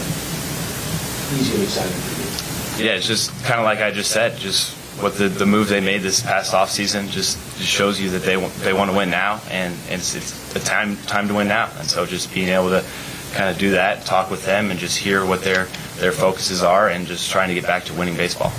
easy 1.33 1.55
and 1.55 1.63
exciting 1.63 1.97
for 1.97 2.81
you? 2.81 2.85
Yeah, 2.85 2.95
it's 2.95 3.07
just 3.07 3.31
kind 3.45 3.59
of 3.59 3.65
like 3.65 3.79
I 3.79 3.89
just 3.89 4.11
said, 4.11 4.37
just 4.37 4.75
what 5.01 5.15
the, 5.15 5.29
the 5.29 5.47
move 5.47 5.67
they 5.67 5.79
made 5.79 6.03
this 6.03 6.21
past 6.21 6.53
offseason 6.53 7.09
just, 7.09 7.39
just 7.57 7.69
shows 7.69 7.99
you 7.99 8.11
that 8.11 8.21
they 8.21 8.37
want, 8.37 8.53
they 8.55 8.73
want 8.73 8.91
to 8.91 8.97
win 8.97 9.09
now, 9.09 9.41
and, 9.49 9.73
and 9.89 9.99
it's, 9.99 10.13
it's 10.13 10.53
the 10.53 10.59
time 10.59 10.95
time 11.07 11.27
to 11.29 11.33
win 11.33 11.47
now. 11.47 11.71
And 11.79 11.89
so 11.89 12.05
just 12.05 12.31
being 12.31 12.49
able 12.49 12.69
to 12.69 12.85
kind 13.33 13.49
of 13.49 13.57
do 13.57 13.71
that, 13.71 14.05
talk 14.05 14.29
with 14.29 14.45
them, 14.45 14.69
and 14.69 14.79
just 14.79 14.99
hear 14.99 15.25
what 15.25 15.41
their 15.43 15.67
their 15.95 16.11
focuses 16.11 16.61
are, 16.61 16.89
and 16.89 17.07
just 17.07 17.31
trying 17.31 17.47
to 17.47 17.55
get 17.55 17.65
back 17.65 17.85
to 17.85 17.93
winning 17.95 18.15
baseball. 18.15 18.51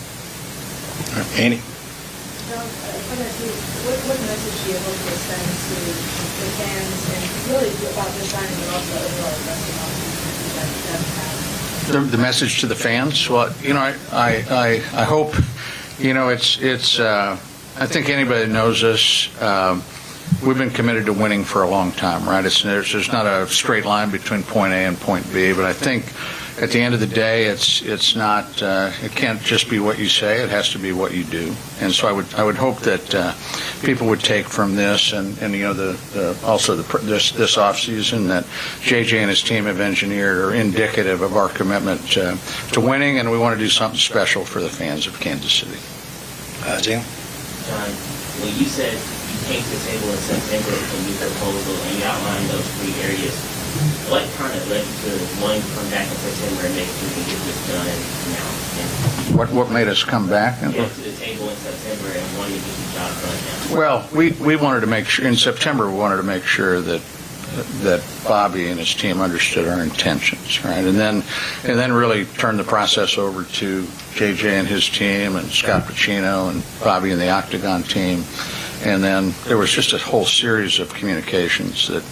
Andy? 1.37 1.61
What, 3.87 3.99
what 4.11 4.19
message 4.27 4.59
do 4.65 4.73
you 4.73 4.79
hope 4.79 4.99
to 4.99 5.17
send 5.29 5.47
to 5.47 5.77
the 5.87 6.51
fans 6.59 6.99
and 7.15 7.23
really 7.53 7.71
about 7.93 8.11
this 8.19 8.29
signing, 8.31 8.59
but 8.59 8.75
also 8.75 8.97
overall 8.99 9.35
the 9.39 9.45
rest 9.47 9.65
of 9.65 9.75
the? 9.75 9.89
The, 11.93 12.01
the 12.17 12.19
message 12.19 12.61
to 12.61 12.67
the 12.67 12.75
fans, 12.75 13.31
well, 13.31 13.55
you 13.63 13.73
know, 13.73 13.81
I, 13.81 13.95
I, 14.13 14.45
I, 14.51 14.83
I 14.93 15.05
hope, 15.05 15.35
you 15.99 16.13
know, 16.13 16.29
it's, 16.29 16.59
it's, 16.61 16.99
uh, 16.99 17.39
I 17.79 17.87
think 17.87 18.11
anybody 18.11 18.41
that 18.41 18.51
knows 18.51 18.85
us, 18.85 19.31
um, 19.41 19.83
we've 20.45 20.59
been 20.59 20.71
committed 20.71 21.07
to 21.07 21.13
winning 21.13 21.45
for 21.45 21.63
a 21.63 21.71
long 21.71 21.93
time, 21.93 22.29
right? 22.29 22.45
It's, 22.45 22.63
there's, 22.63 22.93
there's 22.93 23.11
not 23.11 23.27
a 23.27 23.47
straight 23.49 23.87
line 23.87 24.11
between 24.11 24.43
point 24.43 24.73
A 24.73 24.85
and 24.85 25.01
point 25.01 25.25
B, 25.33 25.55
but 25.55 25.65
I 25.65 25.73
think 25.73 26.13
at 26.61 26.71
the 26.71 26.81
end 26.81 26.93
of 26.93 27.01
the 27.01 27.07
day, 27.07 27.45
it's, 27.45 27.83
it's 27.83 28.17
not, 28.17 28.63
uh, 28.63 28.91
it 29.03 29.13
can't 29.13 29.41
just 29.41 29.71
be 29.71 29.79
what 29.79 29.99
you 29.99 30.09
say, 30.09 30.43
it 30.43 30.51
has 30.51 30.71
to 30.71 30.79
be 30.79 30.93
what 30.93 31.15
you 31.15 31.23
do. 31.25 31.55
And 31.81 31.93
so 31.93 32.09
I 32.09 32.13
would, 32.13 32.35
I 32.35 32.43
would 32.43 32.57
hope 32.57 32.81
that, 32.81 33.15
uh, 33.15 33.33
people 33.83 34.09
would 34.09 34.21
take 34.21 34.47
from 34.47 34.75
this 34.75 35.13
and, 35.13 35.39
and, 35.39 35.55
you 35.55 35.63
know, 35.63 35.73
the, 35.73 35.93
the, 36.13 36.39
also 36.45 36.75
the, 36.75 36.83
pr- 36.83 36.99
this, 36.99 37.31
this 37.31 37.57
offseason 37.57 38.27
that 38.29 38.45
JJ 38.83 39.19
and 39.19 39.31
his 39.31 39.43
team 39.43 39.65
have 39.67 39.79
engineered 39.79 40.39
are 40.39 40.55
indicative 40.55 41.23
of 41.23 41.37
our 41.37 41.49
commitment 41.49 42.01
uh, 42.17 42.37
to 42.73 42.81
winning, 42.81 43.19
and 43.19 43.31
we 43.31 43.39
want 43.39 43.57
to 43.57 43.63
do 43.63 43.71
something 43.71 43.99
special 43.99 44.45
for 44.45 44.61
the 44.61 44.71
fans 44.71 45.07
of 45.07 45.19
Kansas 45.21 45.53
City. 45.53 45.79
Uh, 46.67 46.79
Jalen? 46.83 47.07
John, 47.69 47.91
when 48.43 48.59
you 48.59 48.65
said 48.65 48.93
you 48.95 49.39
came 49.47 49.63
to 49.63 49.71
the 49.71 49.85
table 49.87 50.11
in 50.11 50.19
September 50.19 50.71
with 50.71 50.91
a 50.91 51.01
new 51.07 51.17
proposal 51.23 51.75
and 51.87 51.99
you 51.99 52.05
outlined 52.05 52.51
those 52.51 52.67
three 52.81 52.95
areas, 53.05 53.58
what 54.11 54.25
kind 54.37 54.55
of 54.57 54.69
led 54.71 54.85
to 54.85 55.11
wanting 55.43 55.63
to 55.63 55.69
come 55.77 55.89
back 55.91 56.09
in 56.09 56.17
September 56.17 56.67
and 56.67 56.75
make 56.77 56.89
sure 56.89 57.09
we 57.17 57.25
get 57.29 57.41
this 57.45 57.61
done 57.69 57.87
now? 58.33 58.49
And 59.29 59.37
What, 59.37 59.51
what 59.53 59.71
made 59.71 59.89
us 59.89 60.03
come 60.05 60.29
back? 60.29 60.63
and 60.63 60.73
Get 60.73 60.91
to 60.93 61.01
the 61.01 61.13
table 61.17 61.49
in 61.49 61.57
September 61.57 62.09
and 62.17 62.39
wanting 62.39 62.59
to 62.59 62.65
get 62.65 62.77
the 62.77 62.93
job 62.95 63.13
done 63.23 63.39
now? 63.73 63.77
Well, 63.79 64.09
we, 64.15 64.33
we 64.33 64.57
wanted 64.57 64.81
to 64.81 64.87
make 64.87 65.07
sure, 65.07 65.27
in 65.27 65.37
September, 65.37 65.91
we 65.91 65.97
wanted 65.99 66.17
to 66.19 66.23
make 66.23 66.45
sure 66.45 66.81
that, 66.81 67.03
that 67.83 68.03
Bobby 68.25 68.69
and 68.69 68.79
his 68.79 68.95
team 68.95 69.21
understood 69.21 69.69
our 69.69 69.83
intentions, 69.83 70.65
right? 70.65 70.85
And 70.85 70.97
then, 70.97 71.23
and 71.65 71.79
then 71.79 71.93
really 71.93 72.25
turn 72.25 72.57
the 72.57 72.65
process 72.65 73.19
over 73.19 73.45
to 73.45 73.83
JJ 73.83 74.45
and 74.45 74.67
his 74.69 74.89
team 74.89 75.37
and 75.37 75.47
Scott 75.49 75.83
Pucino 75.85 76.51
and 76.51 76.63
Bobby 76.83 77.11
and 77.11 77.21
the 77.21 77.29
Octagon 77.31 77.83
team. 77.83 78.25
And 78.85 79.03
then 79.03 79.35
there 79.47 79.57
was 79.57 79.71
just 79.73 79.93
a 79.93 79.99
whole 79.99 80.25
series 80.25 80.79
of 80.79 80.93
communications 80.95 81.89
that, 81.89 82.05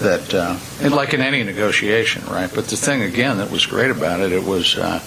that, 0.00 0.34
uh, 0.34 0.58
and 0.82 0.94
like 0.94 1.14
in 1.14 1.20
any 1.20 1.42
negotiation, 1.42 2.24
right? 2.26 2.50
But 2.54 2.66
the 2.66 2.76
thing, 2.76 3.02
again, 3.02 3.38
that 3.38 3.50
was 3.50 3.66
great 3.66 3.90
about 3.90 4.20
it, 4.20 4.32
it 4.32 4.44
was, 4.44 4.76
uh, 4.76 5.00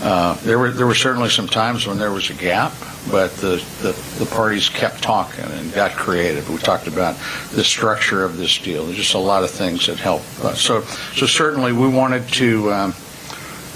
uh, 0.00 0.34
there 0.42 0.58
were, 0.58 0.70
there 0.70 0.86
were 0.86 0.94
certainly 0.94 1.28
some 1.28 1.46
times 1.46 1.86
when 1.86 1.98
there 1.98 2.10
was 2.10 2.30
a 2.30 2.34
gap, 2.34 2.72
but 3.10 3.32
the, 3.36 3.64
the, 3.82 3.92
the 4.18 4.26
parties 4.26 4.68
kept 4.68 5.02
talking 5.02 5.44
and 5.44 5.72
got 5.74 5.92
creative. 5.92 6.48
We 6.48 6.56
talked 6.58 6.86
about 6.86 7.16
the 7.52 7.62
structure 7.62 8.24
of 8.24 8.36
this 8.36 8.58
deal. 8.58 8.84
There's 8.86 8.96
just 8.96 9.14
a 9.14 9.18
lot 9.18 9.44
of 9.44 9.50
things 9.50 9.86
that 9.86 9.98
help. 9.98 10.22
Uh, 10.42 10.54
so, 10.54 10.82
so 10.82 11.26
certainly 11.26 11.72
we 11.72 11.88
wanted 11.88 12.26
to, 12.28 12.72
um, 12.72 12.94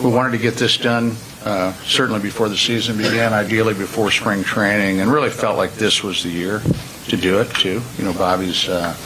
we 0.02 0.10
wanted 0.10 0.32
to 0.32 0.38
get 0.38 0.54
this 0.54 0.76
done 0.78 1.16
uh, 1.46 1.72
certainly 1.84 2.20
before 2.20 2.48
the 2.48 2.56
season 2.56 2.96
began, 2.96 3.32
ideally 3.32 3.72
before 3.72 4.10
spring 4.10 4.42
training, 4.42 5.00
and 5.00 5.12
really 5.12 5.30
felt 5.30 5.56
like 5.56 5.74
this 5.74 6.02
was 6.02 6.24
the 6.24 6.28
year 6.28 6.60
to 7.06 7.16
do 7.16 7.40
it 7.40 7.48
too. 7.50 7.80
You 7.98 8.04
know, 8.04 8.12
Bobby's 8.12 8.68
uh, 8.68 8.96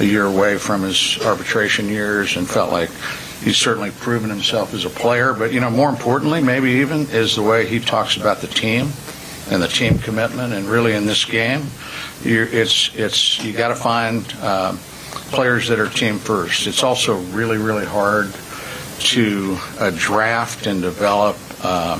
a 0.00 0.04
year 0.04 0.24
away 0.24 0.56
from 0.58 0.82
his 0.82 1.18
arbitration 1.24 1.88
years, 1.88 2.36
and 2.36 2.48
felt 2.48 2.72
like 2.72 2.90
he's 3.42 3.56
certainly 3.56 3.90
proven 3.90 4.30
himself 4.30 4.74
as 4.74 4.84
a 4.84 4.90
player. 4.90 5.32
But 5.32 5.52
you 5.52 5.60
know, 5.60 5.70
more 5.70 5.88
importantly, 5.88 6.42
maybe 6.42 6.70
even 6.70 7.02
is 7.10 7.36
the 7.36 7.42
way 7.42 7.66
he 7.66 7.78
talks 7.78 8.16
about 8.16 8.40
the 8.40 8.46
team 8.46 8.90
and 9.50 9.62
the 9.62 9.68
team 9.68 9.98
commitment, 9.98 10.52
and 10.52 10.66
really 10.66 10.94
in 10.94 11.06
this 11.06 11.24
game, 11.24 11.66
it's 12.22 12.90
it's 12.94 13.42
you 13.44 13.52
got 13.52 13.68
to 13.68 13.74
find 13.74 14.34
uh, 14.40 14.74
players 15.30 15.68
that 15.68 15.78
are 15.78 15.88
team 15.88 16.18
first. 16.18 16.66
It's 16.66 16.82
also 16.82 17.18
really 17.32 17.58
really 17.58 17.86
hard 17.86 18.34
to 19.00 19.56
uh, 19.78 19.90
draft 19.96 20.66
and 20.66 20.82
develop 20.82 21.36
uh, 21.62 21.96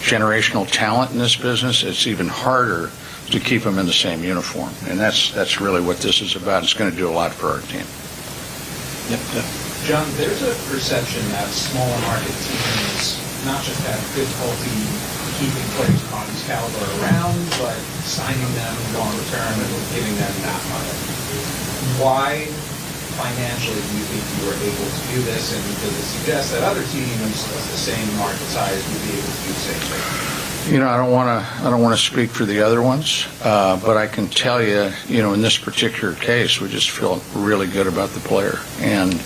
generational 0.00 0.70
talent 0.70 1.12
in 1.12 1.18
this 1.18 1.36
business. 1.36 1.82
It's 1.82 2.06
even 2.06 2.28
harder 2.28 2.90
to 3.30 3.40
keep 3.40 3.62
them 3.62 3.78
in 3.78 3.86
the 3.86 3.92
same 3.92 4.24
uniform, 4.24 4.72
and 4.88 4.98
that's 4.98 5.32
that's 5.32 5.60
really 5.60 5.80
what 5.80 5.98
this 5.98 6.20
is 6.20 6.36
about. 6.36 6.62
It's 6.62 6.74
going 6.74 6.90
to 6.90 6.96
do 6.96 7.08
a 7.08 7.12
lot 7.12 7.32
for 7.32 7.48
our 7.48 7.60
team. 7.68 7.84
Yep. 9.12 9.20
John, 9.84 10.04
there's 10.16 10.42
a 10.42 10.52
perception 10.68 11.22
that 11.32 11.48
smaller 11.48 12.00
market 12.08 12.34
teams 12.44 13.20
not 13.46 13.62
just 13.62 13.80
have 13.86 14.00
difficulty 14.12 15.08
keeping 15.38 15.68
players 15.78 16.02
of 16.02 16.10
Bobby's 16.10 16.42
caliber 16.50 16.86
around, 16.98 17.38
but 17.62 17.78
signing 18.02 18.52
them 18.58 18.74
longer 18.98 19.22
term 19.30 19.54
and 19.54 19.70
giving 19.94 20.16
them 20.18 20.34
that 20.42 20.60
money. 20.66 20.94
Why 22.02 22.50
financially 23.22 23.78
do 23.78 23.92
you 23.94 24.06
think 24.10 24.22
you 24.34 24.40
were 24.50 24.58
able 24.58 24.88
to 24.90 25.02
do 25.14 25.18
this? 25.30 25.54
And 25.54 25.62
does 25.78 25.94
it 25.94 26.08
suggest 26.18 26.52
that 26.52 26.66
other 26.66 26.82
teams 26.90 27.38
of 27.54 27.62
the 27.70 27.78
same 27.78 28.08
market 28.18 28.50
size 28.50 28.82
would 28.82 29.02
be 29.06 29.14
able 29.14 29.30
to 29.30 29.40
do 29.46 29.50
the 29.54 29.62
same 29.62 29.84
thing? 29.94 30.57
You 30.68 30.78
know, 30.78 30.88
I 30.88 30.98
don't 30.98 31.10
want 31.10 31.28
to. 31.28 31.66
I 31.66 31.70
don't 31.70 31.80
want 31.80 31.98
to 31.98 32.04
speak 32.04 32.28
for 32.28 32.44
the 32.44 32.60
other 32.60 32.82
ones, 32.82 33.26
uh, 33.42 33.80
but 33.80 33.96
I 33.96 34.06
can 34.06 34.28
tell 34.28 34.62
you, 34.62 34.92
you 35.06 35.22
know, 35.22 35.32
in 35.32 35.40
this 35.40 35.56
particular 35.56 36.14
case, 36.14 36.60
we 36.60 36.68
just 36.68 36.90
feel 36.90 37.22
really 37.34 37.66
good 37.66 37.86
about 37.86 38.10
the 38.10 38.20
player 38.20 38.58
and 38.80 39.18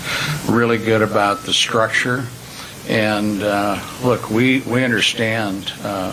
really 0.49 0.79
good 0.79 1.03
about 1.03 1.43
the 1.43 1.53
structure. 1.53 2.25
And 2.89 3.43
uh, 3.43 3.85
look, 4.05 4.31
we 4.31 4.61
we 4.61 4.85
understand 4.85 5.73
uh, 5.83 6.13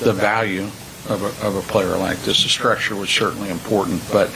the 0.00 0.12
value 0.12 0.68
of 1.08 1.22
a, 1.22 1.46
of 1.46 1.56
a 1.56 1.62
player 1.62 1.96
like 1.96 2.18
this. 2.18 2.42
The 2.42 2.48
structure 2.48 2.96
was 2.96 3.10
certainly 3.10 3.50
important, 3.50 4.02
but 4.12 4.30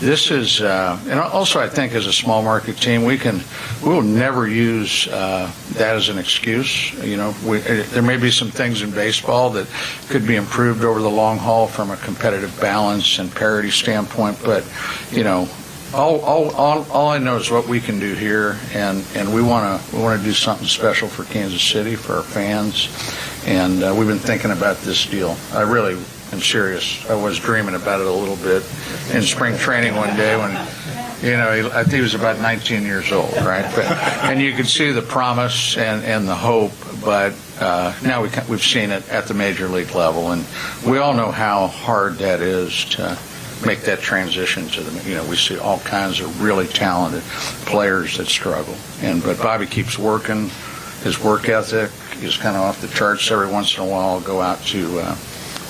this 0.00 0.30
is, 0.30 0.60
uh, 0.60 0.98
and 1.08 1.18
also 1.18 1.60
I 1.60 1.68
think 1.68 1.92
as 1.94 2.06
a 2.06 2.12
small 2.12 2.42
market 2.42 2.76
team, 2.76 3.04
we 3.04 3.18
can, 3.18 3.40
we 3.82 3.90
will 3.90 4.02
never 4.02 4.48
use 4.48 5.08
uh, 5.08 5.50
that 5.72 5.96
as 5.96 6.08
an 6.08 6.18
excuse. 6.18 6.92
You 7.04 7.16
know, 7.16 7.34
we, 7.44 7.58
there 7.58 8.02
may 8.02 8.16
be 8.16 8.30
some 8.30 8.50
things 8.50 8.82
in 8.82 8.90
baseball 8.90 9.50
that 9.50 9.66
could 10.08 10.26
be 10.26 10.36
improved 10.36 10.84
over 10.84 11.00
the 11.00 11.10
long 11.10 11.38
haul 11.38 11.66
from 11.66 11.90
a 11.90 11.96
competitive 11.98 12.58
balance 12.60 13.18
and 13.18 13.34
parity 13.34 13.70
standpoint, 13.70 14.38
but 14.44 14.64
you 15.10 15.24
know, 15.24 15.48
all, 15.94 16.20
all, 16.20 16.50
all, 16.54 16.86
all 16.90 17.08
I 17.08 17.18
know 17.18 17.36
is 17.36 17.50
what 17.50 17.68
we 17.68 17.80
can 17.80 17.98
do 17.98 18.14
here, 18.14 18.58
and, 18.72 19.04
and 19.14 19.32
we 19.32 19.40
want 19.40 19.80
to 19.80 19.96
we 19.96 20.02
want 20.02 20.20
to 20.20 20.24
do 20.26 20.32
something 20.32 20.66
special 20.66 21.08
for 21.08 21.24
Kansas 21.24 21.62
City, 21.62 21.94
for 21.94 22.14
our 22.14 22.22
fans, 22.22 22.88
and 23.46 23.82
uh, 23.82 23.94
we've 23.96 24.08
been 24.08 24.18
thinking 24.18 24.50
about 24.50 24.78
this 24.78 25.06
deal. 25.06 25.36
I 25.52 25.62
really 25.62 25.96
am 26.32 26.40
serious. 26.40 27.08
I 27.08 27.14
was 27.14 27.38
dreaming 27.38 27.74
about 27.74 28.00
it 28.00 28.06
a 28.06 28.12
little 28.12 28.36
bit 28.36 28.62
in 29.14 29.22
spring 29.22 29.56
training 29.56 29.94
one 29.94 30.16
day 30.16 30.36
when, 30.36 30.52
you 31.22 31.36
know, 31.36 31.52
he, 31.52 31.76
I 31.76 31.82
think 31.82 31.94
he 31.94 32.00
was 32.00 32.14
about 32.14 32.40
19 32.40 32.82
years 32.82 33.12
old, 33.12 33.32
right? 33.36 33.70
But, 33.74 33.86
and 34.24 34.40
you 34.40 34.54
could 34.54 34.66
see 34.66 34.92
the 34.92 35.02
promise 35.02 35.76
and, 35.76 36.04
and 36.04 36.28
the 36.28 36.34
hope, 36.34 36.72
but 37.04 37.34
uh, 37.60 37.94
now 38.02 38.22
we 38.22 38.28
we've 38.48 38.62
seen 38.62 38.90
it 38.90 39.08
at 39.08 39.26
the 39.26 39.34
major 39.34 39.68
league 39.68 39.94
level, 39.94 40.32
and 40.32 40.44
we 40.86 40.98
all 40.98 41.14
know 41.14 41.30
how 41.30 41.68
hard 41.68 42.16
that 42.16 42.40
is 42.40 42.84
to 42.86 43.18
make 43.64 43.82
that 43.82 44.00
transition 44.00 44.68
to 44.68 44.82
the, 44.82 45.08
you 45.08 45.14
know, 45.14 45.24
we 45.28 45.36
see 45.36 45.58
all 45.58 45.78
kinds 45.80 46.20
of 46.20 46.42
really 46.42 46.66
talented 46.66 47.22
players 47.64 48.18
that 48.18 48.26
struggle. 48.26 48.74
And, 49.00 49.22
but 49.22 49.38
Bobby 49.38 49.66
keeps 49.66 49.98
working. 49.98 50.50
His 51.02 51.18
work 51.22 51.48
ethic 51.48 51.90
is 52.22 52.36
kind 52.36 52.56
of 52.56 52.62
off 52.62 52.80
the 52.80 52.88
charts. 52.88 53.30
Every 53.30 53.50
once 53.50 53.76
in 53.76 53.82
a 53.82 53.86
while, 53.86 54.08
I'll 54.16 54.20
go 54.20 54.40
out 54.40 54.60
to 54.66 54.98
uh, 54.98 55.16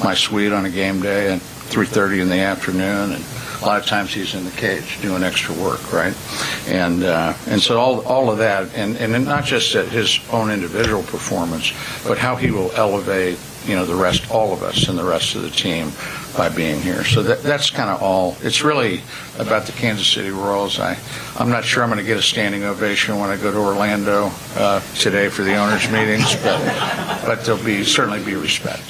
my 0.02 0.14
suite 0.14 0.52
on 0.52 0.66
a 0.66 0.70
game 0.70 1.00
day 1.00 1.32
at 1.32 1.40
3.30 1.40 2.20
in 2.22 2.28
the 2.28 2.38
afternoon, 2.38 3.12
and 3.12 3.24
a 3.60 3.64
lot 3.64 3.80
of 3.80 3.86
times 3.86 4.12
he's 4.12 4.34
in 4.34 4.44
the 4.44 4.50
cage 4.52 5.00
doing 5.00 5.22
extra 5.22 5.54
work, 5.54 5.92
right? 5.92 6.14
And 6.68 7.02
uh, 7.02 7.34
and 7.48 7.60
so 7.60 7.80
all 7.80 8.00
all 8.06 8.30
of 8.30 8.38
that, 8.38 8.74
and 8.74 8.96
and 8.96 9.24
not 9.24 9.44
just 9.44 9.74
at 9.74 9.88
his 9.88 10.20
own 10.30 10.50
individual 10.50 11.02
performance, 11.02 11.72
but 12.06 12.18
how 12.18 12.36
he 12.36 12.50
will 12.50 12.70
elevate, 12.72 13.38
you 13.64 13.74
know, 13.74 13.84
the 13.84 13.94
rest, 13.94 14.30
all 14.30 14.52
of 14.52 14.62
us, 14.62 14.88
and 14.88 14.98
the 14.98 15.04
rest 15.04 15.34
of 15.34 15.42
the 15.42 15.50
team 15.50 15.90
by 16.36 16.48
being 16.48 16.80
here. 16.80 17.02
So 17.04 17.22
that 17.22 17.42
that's 17.42 17.70
kind 17.70 17.90
of 17.90 18.02
all. 18.02 18.36
It's 18.42 18.62
really 18.62 19.00
about 19.38 19.66
the 19.66 19.72
Kansas 19.72 20.06
City 20.06 20.30
Royals. 20.30 20.78
I 20.78 20.98
I'm 21.36 21.48
not 21.48 21.64
sure 21.64 21.82
I'm 21.82 21.88
going 21.88 21.98
to 21.98 22.06
get 22.06 22.18
a 22.18 22.22
standing 22.22 22.64
ovation 22.64 23.18
when 23.18 23.30
I 23.30 23.36
go 23.36 23.50
to 23.50 23.58
Orlando 23.58 24.30
uh, 24.56 24.80
today 24.94 25.28
for 25.28 25.42
the 25.42 25.56
owners' 25.56 25.90
meetings, 25.90 26.34
but 26.36 26.60
but 27.24 27.44
there'll 27.44 27.64
be 27.64 27.84
certainly 27.84 28.22
be 28.22 28.34
respect. 28.34 28.82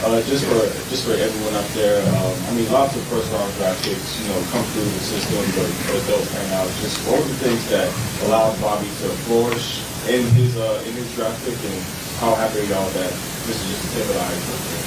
Uh, 0.00 0.22
just 0.24 0.48
for 0.48 0.64
just 0.88 1.04
for 1.04 1.12
everyone 1.12 1.52
out 1.52 1.68
there, 1.76 2.00
um, 2.00 2.32
I 2.48 2.54
mean, 2.56 2.72
lots 2.72 2.96
of 2.96 3.02
first 3.12 3.30
round 3.32 3.52
draft 3.60 3.84
picks, 3.84 4.16
you 4.20 4.28
know, 4.32 4.40
come 4.48 4.64
through 4.72 4.88
the 4.88 5.04
system, 5.04 5.44
but, 5.52 5.68
but 5.92 6.00
don't 6.08 6.24
pan 6.32 6.52
out. 6.56 6.68
Just 6.80 7.04
were 7.04 7.20
the 7.20 7.36
things 7.44 7.68
that 7.68 7.92
allowed 8.24 8.58
Bobby 8.62 8.88
to 8.88 9.08
flourish 9.28 9.84
in 10.08 10.24
his 10.32 10.56
uh, 10.56 10.82
in 10.88 10.94
his 10.94 11.14
draft 11.14 11.44
pick, 11.44 11.52
and 11.52 11.84
how 12.16 12.34
happy 12.34 12.64
y'all 12.72 12.88
that 12.96 13.12
this 13.44 13.60
is 13.60 13.68
just 13.68 13.82
the 13.92 14.00
tip 14.00 14.08
of 14.08 14.14
the 14.14 14.20
iceberg? 14.24 14.80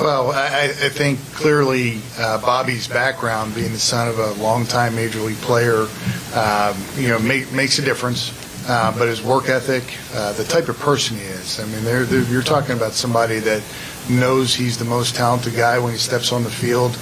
Well, 0.00 0.32
I, 0.32 0.64
I 0.64 0.88
think 0.88 1.18
clearly 1.34 2.00
uh, 2.18 2.40
Bobby's 2.40 2.88
background, 2.88 3.54
being 3.54 3.72
the 3.72 3.78
son 3.78 4.08
of 4.08 4.18
a 4.18 4.32
longtime 4.42 4.94
major 4.94 5.20
league 5.20 5.36
player, 5.42 5.86
um, 6.34 6.74
you 6.96 7.08
know, 7.08 7.18
make, 7.18 7.52
makes 7.52 7.78
a 7.78 7.82
difference. 7.82 8.32
Uh, 8.68 8.96
but 8.96 9.08
his 9.08 9.22
work 9.22 9.48
ethic, 9.48 9.82
uh, 10.14 10.32
the 10.34 10.44
type 10.44 10.68
of 10.68 10.78
person 10.78 11.16
he 11.16 11.24
is. 11.24 11.58
I 11.58 11.66
mean, 11.66 11.82
they're, 11.82 12.04
they're, 12.04 12.22
you're 12.22 12.42
talking 12.42 12.76
about 12.76 12.92
somebody 12.92 13.40
that 13.40 13.60
knows 14.08 14.54
he's 14.54 14.78
the 14.78 14.84
most 14.84 15.14
talented 15.14 15.54
guy 15.54 15.78
when 15.78 15.92
he 15.92 15.98
steps 15.98 16.32
on 16.32 16.44
the 16.44 16.50
field, 16.50 16.96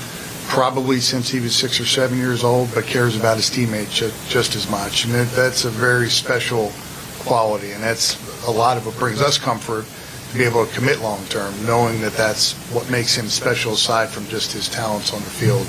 probably 0.49 1.01
since 1.01 1.29
he 1.29 1.41
was 1.41 1.55
six 1.55 1.81
or 1.81 1.87
seven 1.87 2.19
years 2.19 2.45
old, 2.45 2.69
but 2.75 2.85
cares 2.85 3.17
about 3.17 3.37
his 3.37 3.51
teammates 3.51 3.95
just, 3.95 4.31
just 4.31 4.57
as 4.57 4.71
much. 4.71 5.05
And 5.05 5.15
that's 5.15 5.65
a 5.65 5.71
very 5.71 6.09
special 6.09 6.73
quality, 7.21 7.73
and 7.73 7.83
that's 7.83 8.19
a 8.47 8.51
lot 8.51 8.77
of 8.77 8.87
what 8.87 8.97
brings 8.99 9.21
us 9.21 9.39
comfort 9.39 9.85
to 10.31 10.39
be 10.39 10.45
able 10.45 10.65
to 10.65 10.73
commit 10.73 11.01
long 11.01 11.25
term, 11.27 11.53
knowing 11.67 12.01
that 12.01 12.13
that's 12.13 12.53
what 12.73 12.89
makes 12.91 13.15
him 13.15 13.27
special 13.27 13.73
aside 13.73 14.09
from 14.09 14.27
just 14.29 14.53
his 14.53 14.69
talents 14.69 15.13
on 15.13 15.21
the 15.21 15.31
field. 15.31 15.67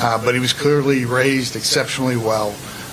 Uh, 0.00 0.22
but 0.24 0.34
he 0.34 0.40
was 0.40 0.52
clearly 0.52 1.04
raised 1.04 1.56
exceptionally 1.56 2.16
well, 2.16 2.50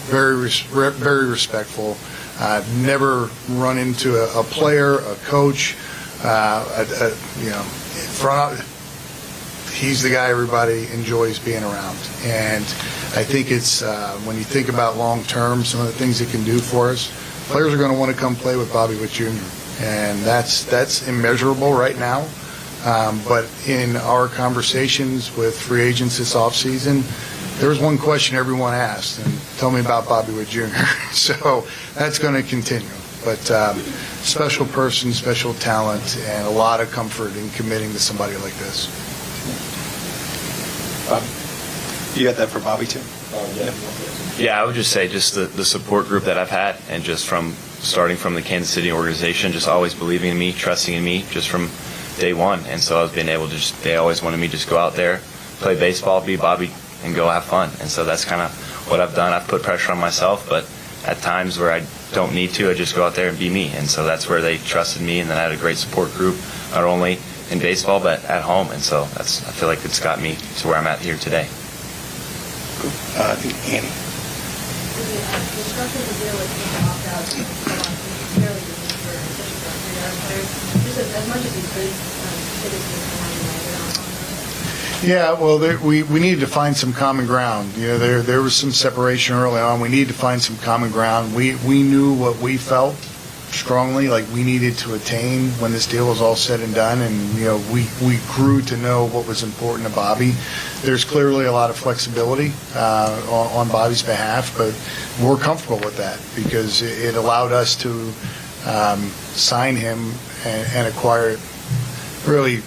very 0.07 0.35
res- 0.35 0.61
very 0.61 1.25
respectful. 1.25 1.97
Uh, 2.37 2.63
never 2.81 3.29
run 3.51 3.77
into 3.77 4.17
a, 4.17 4.41
a 4.41 4.43
player, 4.43 4.95
a 4.95 5.15
coach, 5.25 5.77
uh, 6.24 6.65
a, 6.77 7.05
a, 7.05 7.10
you 7.43 7.50
know, 7.50 7.62
front. 7.62 8.60
He's 9.74 10.01
the 10.01 10.10
guy 10.10 10.29
everybody 10.29 10.88
enjoys 10.93 11.38
being 11.38 11.63
around, 11.63 11.98
and 12.24 12.63
I 13.13 13.24
think 13.24 13.51
it's 13.51 13.81
uh, 13.81 14.17
when 14.24 14.38
you 14.38 14.43
think 14.43 14.69
about 14.69 14.95
long 14.95 15.24
term, 15.24 15.65
some 15.65 15.81
of 15.81 15.88
the 15.88 15.93
things 15.93 16.22
it 16.22 16.29
can 16.29 16.43
do 16.45 16.60
for 16.60 16.89
us. 16.89 17.12
Players 17.50 17.74
are 17.74 17.77
going 17.77 17.91
to 17.91 18.00
want 18.00 18.12
to 18.12 18.17
come 18.17 18.36
play 18.36 18.55
with 18.55 18.72
Bobby 18.72 18.95
Witt 18.95 19.12
Jr 19.12 19.31
and 19.79 20.19
that's 20.22 20.63
that's 20.65 21.07
immeasurable 21.07 21.74
right 21.74 21.98
now. 21.98 22.27
Um, 22.86 23.19
but 23.27 23.50
in 23.67 23.95
our 23.98 24.27
conversations 24.27 25.36
with 25.36 25.60
free 25.60 25.81
agents 25.81 26.19
this 26.19 26.36
offseason, 26.36 27.03
there 27.60 27.69
was 27.69 27.79
one 27.79 27.98
question 27.98 28.38
everyone 28.38 28.74
asked, 28.74 29.25
and 29.25 29.34
tell 29.57 29.72
me 29.72 29.79
about 29.79 30.07
Bobby 30.07 30.34
Witt 30.34 30.50
Jr. 30.50 30.67
so 31.12 31.65
that's 31.95 32.19
going 32.19 32.36
to 32.36 32.48
continue. 32.48 32.88
But 33.25 33.50
um, 33.50 33.79
special 34.22 34.67
person, 34.67 35.12
special 35.12 35.55
talent, 35.55 36.17
and 36.27 36.48
a 36.48 36.51
lot 36.51 36.79
of 36.79 36.91
comfort 36.91 37.36
in 37.36 37.50
committing 37.50 37.91
to 37.91 38.00
somebody 38.00 38.36
like 38.38 38.53
this. 38.53 38.88
You 42.15 42.24
got 42.24 42.38
that 42.38 42.50
for 42.50 42.60
Bobby 42.60 42.86
too? 42.86 43.01
Yeah, 44.41 44.62
I 44.62 44.65
would 44.65 44.75
just 44.75 44.91
say 44.91 45.08
just 45.08 45.34
the, 45.36 45.46
the 45.46 45.65
support 45.65 46.05
group 46.08 46.24
that 46.25 46.38
I've 46.38 46.50
had, 46.50 46.77
and 46.88 47.03
just 47.03 47.25
from 47.25 47.53
starting 47.79 48.15
from 48.15 48.36
the 48.36 48.41
Kansas 48.41 48.70
City 48.70 48.91
organization, 48.91 49.51
just 49.51 49.67
always 49.67 49.94
believing 49.94 50.32
in 50.32 50.38
me, 50.38 50.53
trusting 50.53 50.94
in 50.94 51.03
me, 51.03 51.25
just 51.32 51.50
from 51.50 51.70
day 52.20 52.34
one. 52.34 52.60
And 52.67 52.79
so 52.79 53.03
I've 53.03 53.13
been 53.13 53.29
able 53.29 53.48
to 53.48 53.55
just, 53.55 53.82
they 53.84 53.96
always 53.96 54.22
wanted 54.24 54.38
me 54.38 54.48
to 54.48 54.51
just 54.51 54.70
go 54.70 54.77
out 54.77 54.94
there, 54.94 55.20
play 55.60 55.77
baseball, 55.77 56.24
be 56.25 56.36
Bobby, 56.38 56.72
and 57.03 57.15
go 57.15 57.29
have 57.29 57.46
fun. 57.46 57.70
And 57.82 57.89
so 57.89 58.05
that's 58.05 58.24
kind 58.24 58.41
of 58.41 58.51
what 58.89 59.00
I've 59.00 59.15
done. 59.15 59.34
I've 59.34 59.48
put 59.48 59.63
pressure 59.63 59.91
on 59.91 60.00
myself, 60.00 60.48
but 60.48 60.70
at 61.05 61.17
times 61.22 61.60
where 61.60 61.72
I 61.72 61.86
don't 62.15 62.34
need 62.34 62.51
to, 62.51 62.72
I 62.72 62.74
just 62.74 62.95
go 62.95 63.05
out 63.05 63.13
there 63.13 63.27
and 63.27 63.38
be 63.38 63.50
me. 63.50 63.67
And 63.75 63.88
so 63.89 64.05
that's 64.05 64.29
where 64.29 64.41
they 64.41 64.57
trusted 64.57 65.01
me, 65.01 65.19
and 65.19 65.29
then 65.29 65.38
I 65.38 65.41
had 65.41 65.51
a 65.51 65.57
great 65.57 65.75
support 65.75 66.12
group, 66.13 66.38
not 66.72 66.86
only 66.86 67.19
in 67.51 67.60
baseball, 67.60 68.00
but 68.00 68.24
at 68.24 68.41
home. 68.41 68.72
And 68.72 68.81
so 68.81 69.03
that's, 69.15 69.45
I 69.45 69.51
feel 69.51 69.67
like 69.67 69.84
it's 69.84 70.00
got 70.00 70.22
me 70.22 70.38
to 70.60 70.67
where 70.67 70.77
I'm 70.77 70.88
at 70.88 71.00
here 71.00 71.17
today. 71.17 71.43
Uh, 73.19 73.31
I 73.31 73.36
think 73.36 73.53
Annie. 73.67 73.91
Yeah, 85.05 85.33
well, 85.33 85.59
there, 85.59 85.77
we 85.77 86.01
we 86.01 86.20
needed 86.20 86.39
to 86.39 86.48
find 86.48 86.75
some 86.75 86.91
common 86.91 87.27
ground. 87.27 87.72
You 87.77 87.89
know, 87.89 87.98
there 88.00 88.24
there 88.24 88.41
was 88.41 88.55
some 88.55 88.72
separation 88.72 89.35
early 89.35 89.59
on. 89.59 89.79
We 89.79 89.87
needed 89.87 90.07
to 90.07 90.15
find 90.15 90.41
some 90.41 90.57
common 90.57 90.89
ground. 90.89 91.35
We 91.35 91.55
we 91.57 91.83
knew 91.83 92.15
what 92.15 92.37
we 92.39 92.57
felt 92.57 92.96
strongly, 93.51 94.07
like 94.07 94.25
we 94.33 94.44
needed 94.44 94.75
to 94.79 94.96
attain 94.96 95.50
when 95.61 95.72
this 95.72 95.85
deal 95.85 96.07
was 96.07 96.22
all 96.22 96.35
said 96.35 96.59
and 96.59 96.74
done, 96.74 97.01
and 97.01 97.35
you 97.35 97.46
know, 97.46 97.57
we 97.72 97.85
we 98.03 98.20
grew 98.31 98.63
to 98.63 98.77
know 98.77 99.05
what 99.09 99.27
was 99.27 99.44
important 99.44 99.87
to 99.87 99.94
Bobby. 99.94 100.33
There's 100.81 101.05
clearly 101.05 101.46
a 101.46 101.51
lot 101.51 101.70
of 101.70 101.77
flexibility 101.77 102.51
uh, 102.74 103.27
on, 103.29 103.68
Bobby's 103.70 104.01
behalf, 104.01 104.57
but 104.57 104.74
we're 105.24 105.37
comfortable 105.37 105.77
with 105.81 105.98
that 105.98 106.20
because 106.35 106.81
it, 106.81 107.09
it 107.09 107.15
allowed 107.15 107.51
us 107.51 107.75
to 107.75 108.11
um, 108.65 109.01
sign 109.37 109.75
him 109.75 110.11
and, 110.46 110.68
and 110.74 110.87
acquire 110.87 111.37
really 112.25 112.63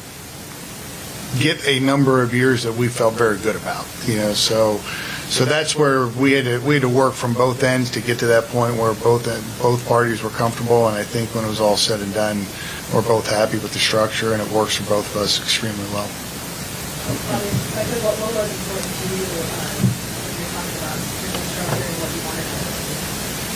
get 1.38 1.66
a 1.66 1.80
number 1.80 2.22
of 2.22 2.32
years 2.32 2.62
that 2.62 2.72
we 2.72 2.88
felt 2.88 3.14
very 3.14 3.38
good 3.38 3.56
about. 3.56 3.86
You 4.06 4.16
know, 4.16 4.32
so 4.32 4.78
so 5.28 5.44
that's 5.44 5.76
where 5.76 6.06
we 6.06 6.32
had 6.32 6.44
to 6.46 6.58
we 6.60 6.74
had 6.74 6.82
to 6.82 6.88
work 6.88 7.12
from 7.12 7.34
both 7.34 7.62
ends 7.62 7.90
to 7.90 8.00
get 8.00 8.18
to 8.20 8.26
that 8.26 8.44
point 8.44 8.76
where 8.76 8.94
both 8.94 9.26
both 9.60 9.86
parties 9.86 10.22
were 10.22 10.30
comfortable. 10.30 10.88
And 10.88 10.96
I 10.96 11.02
think 11.02 11.34
when 11.34 11.44
it 11.44 11.48
was 11.48 11.60
all 11.60 11.76
said 11.76 12.00
and 12.00 12.12
done, 12.14 12.38
we're 12.94 13.02
both 13.02 13.28
happy 13.28 13.58
with 13.58 13.72
the 13.72 13.78
structure, 13.78 14.32
and 14.32 14.40
it 14.40 14.50
works 14.50 14.76
for 14.76 14.88
both 14.88 15.14
of 15.14 15.22
us 15.22 15.40
extremely 15.40 15.84
well. 15.92 16.08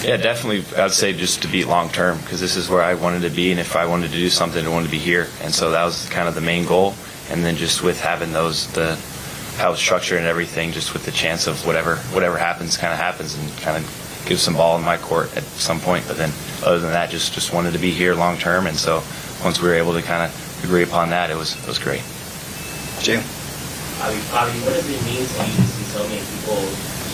Yeah, 0.05 0.17
definitely. 0.17 0.65
I'd 0.77 0.91
say 0.91 1.13
just 1.13 1.43
to 1.43 1.49
be 1.49 1.65
long 1.65 1.89
term 1.89 2.19
because 2.19 2.41
this 2.41 2.57
is 2.57 2.69
where 2.69 2.83
I 2.83 2.95
wanted 2.95 3.23
to 3.23 3.31
be, 3.31 3.51
and 3.51 3.61
if 3.61 3.77
I 3.77 3.87
wanted 3.87 4.11
to 4.11 4.17
do 4.17 4.29
something, 4.31 4.67
I 4.67 4.69
wanted 4.69 4.87
to 4.87 4.91
be 4.91 4.99
here, 4.99 5.29
and 5.43 5.55
so 5.55 5.71
that 5.71 5.85
was 5.85 6.09
kind 6.11 6.29
of 6.29 6.35
the 6.35 6.41
main 6.41 6.67
goal. 6.67 6.95
And 7.33 7.45
then 7.45 7.57
just 7.57 7.83
with 7.83 7.99
having 8.01 8.33
those 8.33 8.71
the 8.73 8.95
how 9.57 9.73
it's 9.73 9.81
structured 9.81 10.19
and 10.19 10.27
everything, 10.27 10.73
just 10.73 10.93
with 10.93 11.05
the 11.05 11.11
chance 11.13 11.47
of 11.47 11.67
whatever 11.67 11.97
whatever 12.13 12.37
happens, 12.37 12.77
kind 12.77 12.93
of 12.93 12.99
happens, 12.99 13.35
and 13.35 13.51
kind 13.59 13.77
of 13.77 13.85
give 14.27 14.39
some 14.39 14.55
ball 14.55 14.77
in 14.79 14.85
my 14.85 14.97
court 14.97 15.35
at 15.37 15.43
some 15.43 15.81
point. 15.81 16.05
But 16.07 16.17
then 16.17 16.31
other 16.65 16.79
than 16.79 16.93
that, 16.93 17.11
just 17.11 17.33
just 17.33 17.53
wanted 17.53 17.73
to 17.73 17.79
be 17.79 17.91
here 17.91 18.15
long 18.15 18.39
term, 18.39 18.67
and 18.67 18.77
so 18.77 19.03
once 19.43 19.61
we 19.61 19.69
were 19.69 19.75
able 19.75 19.95
to 19.95 20.03
kind 20.03 20.23
of 20.23 20.31
agree 20.65 20.83
upon 20.83 21.11
that, 21.11 21.31
it 21.31 21.37
was 21.37 21.57
it 21.57 21.67
was 21.67 21.79
great. 21.79 22.03
Jim. 23.01 23.25
Bobby, 23.99 24.19
Bobby, 24.31 24.59
what 24.67 24.75
does 24.75 24.89
it 24.89 24.99
mean 25.07 25.23
to 25.23 25.41
you 25.47 25.57
to 25.57 25.67
see 25.73 25.87
so 25.95 26.03
many 26.09 26.21
people 26.21 26.59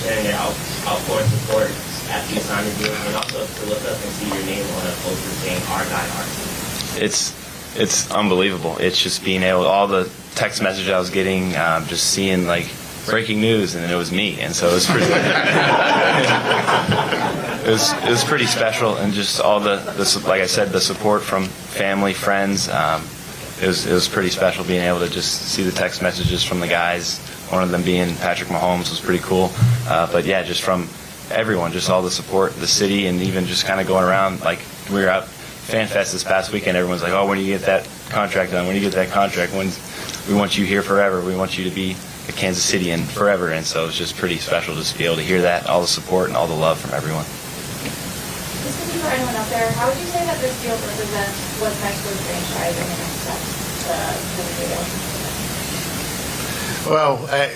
sharing 0.00 0.24
their 0.24 0.36
out, 0.40 0.54
outpouring 0.88 1.28
support 1.28 1.68
after 2.08 2.34
you 2.34 2.40
sign 2.40 2.64
the 2.64 2.72
deal, 2.80 2.92
and 2.92 3.16
also 3.16 3.44
to 3.44 3.62
look 3.68 3.82
up 3.84 3.98
and 3.98 4.10
see 4.16 4.28
your 4.28 4.44
name 4.46 4.64
on 4.64 4.86
a 4.88 4.94
poster 5.04 5.32
saying 5.44 5.60
"Our 5.68 5.84
Guy, 5.84 6.04
Our 6.16 6.26
Team"? 6.26 7.04
It's 7.04 7.34
it's 7.76 8.10
unbelievable. 8.10 8.76
It's 8.78 9.00
just 9.00 9.24
being 9.24 9.42
able 9.42 9.66
all 9.66 9.86
the 9.86 10.10
text 10.34 10.62
message 10.62 10.88
I 10.88 10.98
was 10.98 11.10
getting, 11.10 11.56
um, 11.56 11.86
just 11.86 12.10
seeing 12.10 12.46
like 12.46 12.70
breaking 13.06 13.40
news, 13.40 13.74
and 13.74 13.82
then 13.82 13.92
it 13.92 13.96
was 13.96 14.12
me, 14.12 14.40
and 14.40 14.54
so 14.54 14.68
it 14.68 14.74
was 14.74 14.86
pretty. 14.86 15.06
it 17.64 17.70
was 17.70 17.92
it 17.92 18.10
was 18.10 18.24
pretty 18.24 18.46
special, 18.46 18.96
and 18.96 19.12
just 19.12 19.40
all 19.40 19.60
the, 19.60 19.76
the 19.96 20.24
like 20.26 20.40
I 20.40 20.46
said, 20.46 20.70
the 20.70 20.80
support 20.80 21.22
from 21.22 21.44
family, 21.44 22.14
friends. 22.14 22.68
Um, 22.68 23.02
it 23.60 23.66
was 23.66 23.86
it 23.86 23.92
was 23.92 24.08
pretty 24.08 24.30
special 24.30 24.64
being 24.64 24.82
able 24.82 25.00
to 25.00 25.08
just 25.08 25.42
see 25.48 25.62
the 25.62 25.72
text 25.72 26.02
messages 26.02 26.44
from 26.44 26.60
the 26.60 26.68
guys. 26.68 27.18
One 27.50 27.62
of 27.62 27.70
them 27.70 27.82
being 27.82 28.14
Patrick 28.16 28.50
Mahomes 28.50 28.90
was 28.90 29.00
pretty 29.00 29.22
cool, 29.24 29.50
uh, 29.88 30.10
but 30.12 30.24
yeah, 30.24 30.42
just 30.42 30.62
from 30.62 30.88
everyone, 31.30 31.72
just 31.72 31.90
all 31.90 32.02
the 32.02 32.10
support, 32.10 32.54
the 32.56 32.66
city, 32.66 33.06
and 33.06 33.20
even 33.22 33.46
just 33.46 33.64
kind 33.64 33.80
of 33.80 33.86
going 33.86 34.04
around. 34.04 34.40
Like 34.40 34.60
we 34.90 35.00
were 35.00 35.08
out 35.08 35.28
FanFest 35.68 36.16
this 36.16 36.24
past 36.24 36.50
weekend, 36.50 36.78
everyone's 36.78 37.02
like, 37.02 37.12
"Oh, 37.12 37.26
when 37.26 37.36
do 37.36 37.44
you 37.44 37.52
get 37.52 37.66
that 37.66 37.86
contract 38.08 38.52
done? 38.52 38.64
When 38.64 38.74
do 38.74 38.80
you 38.80 38.88
get 38.88 38.96
that 38.96 39.12
contract? 39.12 39.52
When 39.52 39.68
we 40.26 40.32
want 40.34 40.56
you 40.56 40.64
here 40.64 40.80
forever. 40.80 41.20
We 41.20 41.36
want 41.36 41.58
you 41.58 41.64
to 41.68 41.70
be 41.70 41.94
a 42.26 42.32
Kansas 42.32 42.64
City 42.64 42.90
and 42.90 43.04
forever." 43.04 43.52
And 43.52 43.66
so 43.66 43.84
it's 43.84 43.96
just 43.96 44.16
pretty 44.16 44.38
special 44.38 44.74
just 44.76 44.92
to 44.92 44.98
be 44.98 45.04
able 45.04 45.16
to 45.16 45.22
hear 45.22 45.42
that, 45.42 45.66
all 45.68 45.82
the 45.82 45.86
support 45.86 46.28
and 46.28 46.36
all 46.38 46.46
the 46.46 46.56
love 46.56 46.80
from 46.80 46.94
everyone. 46.96 47.28
Just 48.64 48.80
thinking 48.80 49.00
for 49.04 49.12
anyone 49.12 49.36
out 49.36 49.44
there, 49.52 49.70
how 49.72 49.92
would 49.92 49.98
you 50.00 50.08
say 50.08 50.24
that 50.24 50.40
this 50.40 50.56
deal 50.64 50.72
represents 50.72 51.36
what's 51.60 51.76
next 51.84 52.00
for 52.00 52.16
the 52.16 52.22
franchise 52.24 52.72
and 52.72 52.88
the 52.88 52.96
next 53.04 53.28
steps 53.28 53.52
to 53.84 54.40
the 54.40 54.56
deal? 54.56 54.80
Well, 56.88 57.28
uh, 57.28 57.52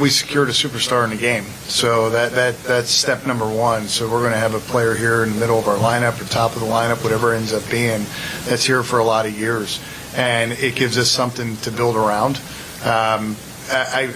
we 0.00 0.08
secured 0.08 0.48
a 0.48 0.52
superstar 0.52 1.04
in 1.04 1.10
the 1.10 1.16
game, 1.16 1.44
so 1.68 2.10
that, 2.10 2.32
that 2.32 2.58
that's 2.62 2.90
step 2.90 3.26
number 3.26 3.46
one. 3.46 3.88
So 3.88 4.10
we're 4.10 4.20
going 4.20 4.32
to 4.32 4.38
have 4.38 4.54
a 4.54 4.60
player 4.60 4.94
here 4.94 5.22
in 5.22 5.32
the 5.32 5.38
middle 5.38 5.58
of 5.58 5.68
our 5.68 5.76
lineup, 5.76 6.20
or 6.20 6.24
top 6.24 6.54
of 6.54 6.60
the 6.60 6.66
lineup, 6.66 7.02
whatever 7.02 7.34
ends 7.34 7.52
up 7.52 7.68
being, 7.70 8.04
that's 8.44 8.64
here 8.64 8.82
for 8.82 8.98
a 8.98 9.04
lot 9.04 9.26
of 9.26 9.38
years, 9.38 9.80
and 10.16 10.52
it 10.52 10.76
gives 10.76 10.96
us 10.96 11.10
something 11.10 11.56
to 11.58 11.70
build 11.70 11.96
around. 11.96 12.40
Um, 12.84 13.36
I, 13.70 14.14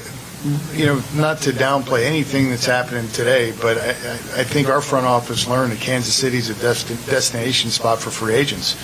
you 0.73 0.87
know, 0.87 1.03
not 1.15 1.43
to 1.43 1.51
downplay 1.51 2.07
anything 2.07 2.49
that's 2.49 2.65
happening 2.65 3.09
today, 3.09 3.53
but 3.61 3.77
I, 3.77 3.89
I 3.91 4.41
I 4.41 4.45
think 4.45 4.69
our 4.69 4.81
front 4.81 5.05
office 5.05 5.47
learned 5.47 5.73
that 5.73 5.81
Kansas 5.81 6.15
City 6.15 6.39
is 6.39 6.49
a 6.49 6.55
desti- 6.55 7.07
destination 7.11 7.69
spot 7.71 7.99
for 8.01 8.11
free 8.11 8.35
agents. 8.35 8.77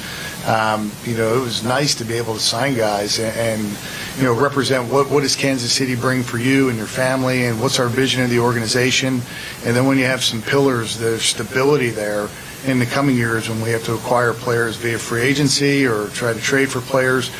Um, 0.46 0.92
you 1.04 1.16
know, 1.16 1.37
it 1.37 1.40
was 1.40 1.64
nice 1.64 1.94
to 1.96 2.04
be 2.04 2.14
able 2.14 2.35
to 2.35 2.40
sign 2.40 2.74
guys 2.74 3.18
and, 3.18 3.37
and 3.37 3.78
you 4.16 4.22
know, 4.22 4.32
represent 4.32 4.90
what, 4.92 5.11
what 5.11 5.22
does 5.22 5.35
Kansas 5.35 5.72
City 5.72 5.96
bring 5.96 6.22
for 6.22 6.38
you 6.38 6.68
and 6.68 6.78
your 6.78 6.87
family 6.87 7.46
and 7.46 7.61
what's 7.61 7.80
our 7.80 7.88
vision 7.88 8.22
of 8.22 8.30
the 8.30 8.38
organization. 8.38 9.20
And 9.64 9.74
then 9.74 9.87
when 9.87 9.98
you 9.98 10.04
have 10.04 10.22
some 10.22 10.40
pillars, 10.42 10.98
there's 10.98 11.22
stability 11.22 11.90
there 11.90 12.28
in 12.66 12.78
the 12.78 12.87
coming 12.87 13.16
years 13.16 13.48
when 13.48 13.61
we 13.61 13.70
have 13.70 13.85
to 13.85 13.94
acquire 13.94 14.32
players 14.32 14.76
via 14.76 14.98
free 14.98 15.22
agency 15.22 15.87
or 15.87 16.09
try 16.09 16.32
to 16.32 16.40
trade 16.40 16.70
for 16.70 16.80
players, 16.80 17.30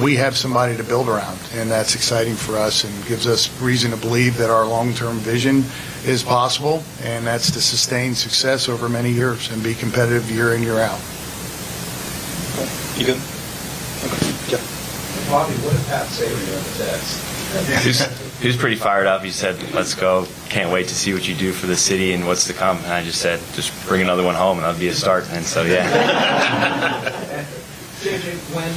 we 0.00 0.16
have 0.16 0.36
somebody 0.36 0.76
to 0.76 0.84
build 0.84 1.08
around, 1.08 1.38
and 1.54 1.70
that's 1.70 1.94
exciting 1.94 2.34
for 2.34 2.56
us 2.56 2.84
and 2.84 3.06
gives 3.06 3.26
us 3.26 3.50
reason 3.60 3.90
to 3.90 3.96
believe 3.96 4.36
that 4.36 4.50
our 4.50 4.64
long-term 4.64 5.16
vision 5.18 5.64
is 6.06 6.22
possible, 6.22 6.82
and 7.02 7.26
that's 7.26 7.50
to 7.50 7.60
sustain 7.60 8.14
success 8.14 8.68
over 8.68 8.88
many 8.88 9.10
years 9.10 9.50
and 9.50 9.62
be 9.62 9.74
competitive 9.74 10.30
year 10.30 10.54
in, 10.54 10.62
year 10.62 10.78
out. 10.78 11.00
You 12.96 13.06
good? 13.06 13.20
Bobby, 15.28 15.54
what 15.64 15.72
did 15.72 15.86
Pat 15.86 16.06
say 16.06 16.28
to 16.28 16.32
you 16.32 16.52
on 16.54 16.62
the 16.62 16.84
test? 16.84 17.82
He 17.82 17.88
was, 17.88 18.38
he 18.40 18.46
was 18.46 18.56
pretty 18.56 18.76
fired 18.76 19.06
up. 19.06 19.22
He 19.22 19.30
said, 19.30 19.60
"Let's 19.72 19.94
go! 19.94 20.28
Can't 20.48 20.70
wait 20.70 20.86
to 20.88 20.94
see 20.94 21.12
what 21.12 21.26
you 21.26 21.34
do 21.34 21.52
for 21.52 21.66
the 21.66 21.76
city 21.76 22.12
and 22.12 22.24
what's 22.26 22.46
to 22.46 22.52
come." 22.52 22.76
And 22.78 22.92
I 22.92 23.02
just 23.02 23.20
said, 23.20 23.40
"Just 23.54 23.72
bring 23.88 24.00
another 24.00 24.22
one 24.22 24.36
home, 24.36 24.58
and 24.58 24.64
that'll 24.64 24.78
be 24.78 24.88
a 24.88 24.94
start." 24.94 25.28
And 25.30 25.44
so, 25.44 25.64
yeah. 25.64 25.84
JJ, 28.00 28.54
when 28.54 28.70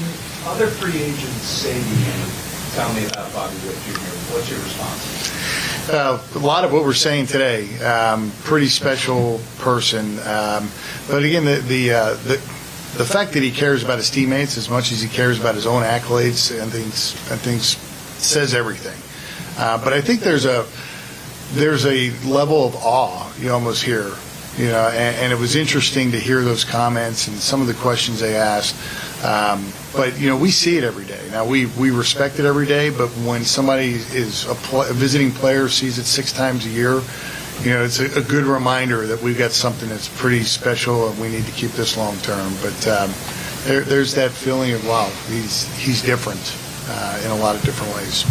other 0.50 0.68
free 0.68 1.00
agents 1.00 1.44
say 1.44 1.74
to 1.74 1.80
you, 1.80 2.74
tell 2.74 2.92
me 2.94 3.06
about 3.08 3.32
Bobby 3.34 3.56
Witt 3.68 3.76
Jr., 3.86 4.00
what's 4.34 4.50
your 4.50 4.60
response? 4.60 5.90
Uh, 5.90 6.20
a 6.36 6.40
lot 6.40 6.66
of 6.66 6.74
what 6.74 6.84
we're 6.84 6.94
saying 6.94 7.28
today, 7.28 7.78
um, 7.80 8.32
pretty 8.44 8.68
special 8.68 9.40
person. 9.60 10.18
Um, 10.20 10.70
but 11.08 11.24
again, 11.24 11.46
the 11.46 11.58
the, 11.58 11.92
uh, 11.92 12.14
the 12.24 12.57
the 12.96 13.06
fact 13.06 13.34
that 13.34 13.44
he 13.44 13.52
cares 13.52 13.84
about 13.84 13.98
his 13.98 14.10
teammates 14.10 14.58
as 14.58 14.70
much 14.70 14.92
as 14.92 15.02
he 15.02 15.10
cares 15.10 15.40
about 15.40 15.56
his 15.56 15.68
own 15.68 15.84
accolades 15.84 16.60
and 16.60 16.72
things, 16.72 17.14
and 17.32 17.40
things 17.40 17.78
says 18.18 18.54
everything. 18.54 18.98
Uh, 19.58 19.84
but 19.84 19.94
I 19.94 20.02
think 20.02 20.22
there's 20.22 20.46
a 20.46 20.66
there's 21.54 21.86
a 21.86 22.12
level 22.28 22.66
of 22.66 22.76
awe 22.76 23.32
you 23.40 23.52
almost 23.52 23.84
hear, 23.84 24.12
you 24.58 24.68
know, 24.68 24.90
and, 24.90 25.16
and 25.16 25.32
it 25.32 25.40
was 25.40 25.56
interesting 25.56 26.12
to 26.12 26.20
hear 26.20 26.42
those 26.42 26.64
comments 26.64 27.28
and 27.28 27.38
some 27.38 27.62
of 27.62 27.68
the 27.68 27.74
questions 27.76 28.20
they 28.20 28.36
asked. 28.36 28.76
Um, 29.24 29.72
but 29.96 30.20
you 30.20 30.28
know, 30.30 30.38
we 30.38 30.52
see 30.52 30.78
it 30.78 30.84
every 30.84 31.06
day. 31.06 31.28
Now 31.32 31.46
we 31.46 31.66
we 31.68 31.92
respect 31.92 32.40
it 32.40 32.46
every 32.46 32.66
day, 32.66 32.90
but 32.90 33.10
when 33.26 33.44
somebody 33.44 33.94
is 33.94 34.46
a, 34.46 34.56
pl- 34.56 34.84
a 34.84 34.94
visiting 34.94 35.32
player 35.32 35.70
sees 35.70 35.98
it 35.98 36.06
six 36.06 36.32
times 36.32 36.66
a 36.66 36.70
year, 36.70 37.02
you 37.64 37.72
know, 37.74 37.84
it's 37.84 38.00
a, 38.00 38.06
a 38.20 38.22
good 38.22 38.46
reminder 38.46 39.06
that 39.08 39.22
we've 39.22 39.38
got 39.38 39.52
something 39.52 39.90
that's 39.90 40.08
pretty 40.20 40.44
special 40.44 41.10
and 41.10 41.20
we 41.20 41.30
need 41.30 41.46
to 41.46 41.52
keep 41.52 41.72
this 41.72 41.98
long 41.98 42.16
term. 42.18 42.54
But 42.62 42.88
um, 42.88 43.12
there, 43.66 43.82
there's 43.82 44.14
that 44.16 44.32
feeling 44.32 44.74
of 44.74 44.86
wow, 44.88 45.10
he's 45.28 45.66
he's 45.78 46.02
different 46.02 46.40
uh, 46.90 47.22
in 47.26 47.32
a 47.32 47.36
lot 47.36 47.56
of 47.56 47.62
different 47.64 47.94
ways. 47.96 48.26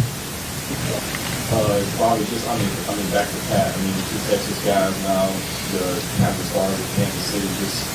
Uh, 1.49 1.79
Bobby, 1.97 2.25
just 2.25 2.47
I 2.49 2.57
mean, 2.59 2.69
I 2.89 2.95
mean, 2.95 3.09
back 3.11 3.27
to 3.29 3.37
Pat. 3.47 3.71
I 3.71 3.77
mean, 3.81 3.93
two 4.11 4.19
Texas 4.27 4.59
guys 4.65 4.91
now, 5.03 5.27
the 5.71 5.95
Kansas 6.19 6.49
stars 6.51 6.73
of 6.73 6.87
Kansas 6.95 7.23
City. 7.31 7.47
Just, 7.63 7.87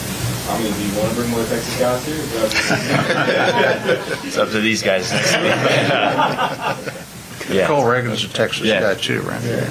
I 0.49 0.57
mean, 0.63 0.73
do 0.73 0.81
you 0.81 0.93
want 0.99 1.11
to 1.11 1.15
bring 1.17 1.31
more 1.31 1.45
Texas 1.45 1.77
guys 1.79 2.01
here? 2.07 2.17
it's 4.25 4.39
up 4.39 4.49
to 4.51 4.61
these 4.61 4.83
guys 4.83 5.13
next 5.13 5.33
week. 5.37 5.53
yeah. 7.57 7.67
Cole 7.67 7.83
Ragans 7.85 8.25
a 8.25 8.29
Texas 8.33 8.65
Yeah. 8.67 8.81
guy 8.81 8.95
too, 8.95 9.21
right? 9.23 9.43
Yeah. 9.43 9.69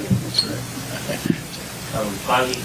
Um, 1.92 2.08
Bobby, 2.26 2.56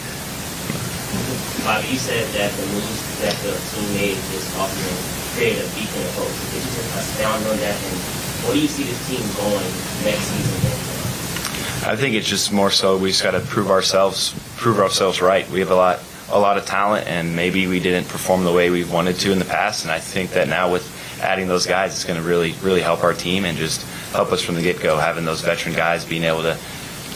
Bobby, 1.68 1.88
you 1.92 2.00
said 2.00 2.24
that 2.32 2.50
the 2.56 2.66
moves 2.72 3.20
that 3.20 3.36
the 3.44 3.52
team 3.76 3.94
made 3.94 4.16
this 4.32 4.56
offseason 4.56 5.36
created 5.36 5.66
a 5.66 5.70
beacon 5.76 6.00
of 6.00 6.16
hope. 6.16 6.32
Could 6.32 6.64
you 6.64 6.72
just 6.72 6.96
expound 6.96 7.46
on 7.46 7.58
that? 7.58 7.76
And 7.76 8.00
where 8.48 8.54
do 8.54 8.62
you 8.62 8.70
see 8.70 8.84
this 8.84 9.06
team 9.10 9.20
going 9.36 9.68
next 10.06 10.32
season? 10.32 11.92
I 11.92 11.98
think 11.98 12.16
it's 12.16 12.28
just 12.28 12.54
more 12.54 12.72
so 12.72 12.96
we 12.98 13.10
just 13.10 13.22
got 13.22 13.32
to 13.32 13.42
prove 13.42 13.70
ourselves, 13.70 14.34
prove 14.56 14.80
ourselves 14.80 15.22
right. 15.22 15.50
We 15.50 15.60
have 15.60 15.72
a 15.72 15.76
lot, 15.76 16.00
a 16.30 16.40
lot 16.40 16.58
of 16.58 16.66
talent, 16.66 17.06
and 17.08 17.36
maybe 17.36 17.68
we 17.68 17.82
didn't 17.82 18.08
perform 18.08 18.46
the 18.46 18.54
way 18.54 18.70
we 18.70 18.86
wanted 18.86 19.18
to 19.18 19.34
in 19.34 19.40
the 19.40 19.46
past. 19.46 19.84
And 19.84 19.92
I 19.92 20.00
think 20.00 20.32
that 20.32 20.48
now 20.48 20.72
with 20.72 20.88
adding 21.22 21.50
those 21.50 21.66
guys, 21.66 21.92
it's 21.92 22.06
going 22.06 22.22
to 22.22 22.26
really, 22.26 22.54
really 22.62 22.82
help 22.82 23.04
our 23.04 23.14
team 23.14 23.44
and 23.44 23.58
just 23.58 23.84
help 24.14 24.32
us 24.32 24.42
from 24.42 24.56
the 24.56 24.62
get-go. 24.62 24.96
Having 24.98 25.26
those 25.26 25.42
veteran 25.42 25.76
guys 25.76 26.06
being 26.06 26.24
able 26.24 26.44
to 26.44 26.58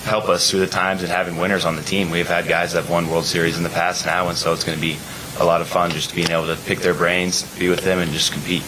help 0.03 0.29
us 0.29 0.49
through 0.49 0.61
the 0.61 0.67
times 0.67 1.01
and 1.01 1.11
having 1.11 1.37
winners 1.37 1.65
on 1.65 1.75
the 1.75 1.81
team. 1.81 2.09
We've 2.09 2.27
had 2.27 2.47
guys 2.47 2.73
that 2.73 2.81
have 2.81 2.89
won 2.89 3.09
World 3.09 3.25
Series 3.25 3.57
in 3.57 3.63
the 3.63 3.69
past 3.69 4.05
now, 4.05 4.29
and 4.29 4.37
so 4.37 4.53
it's 4.53 4.63
going 4.63 4.77
to 4.77 4.81
be 4.81 4.97
a 5.39 5.45
lot 5.45 5.61
of 5.61 5.67
fun 5.67 5.91
just 5.91 6.13
being 6.15 6.29
able 6.31 6.47
to 6.47 6.55
pick 6.65 6.79
their 6.79 6.93
brains, 6.93 7.43
be 7.57 7.69
with 7.69 7.81
them, 7.81 7.99
and 7.99 8.11
just 8.11 8.31
compete. 8.33 8.63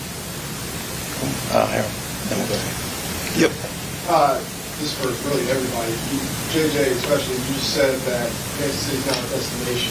Uh, 1.52 1.66
Harold, 1.68 1.92
then 2.30 2.38
we'll 2.40 2.48
go 2.48 2.56
ahead. 2.56 3.42
Yep. 3.42 3.52
Uh, 4.10 4.38
this 4.80 4.94
for 5.00 5.08
really 5.30 5.50
everybody. 5.50 5.92
You- 6.12 6.30
JJ, 6.54 6.92
especially, 7.02 7.36
you 7.36 7.58
said 7.58 7.98
that 8.06 8.30
Kansas 8.60 8.78
City's 8.86 9.06
not 9.08 9.18
a 9.18 9.30
destination 9.34 9.90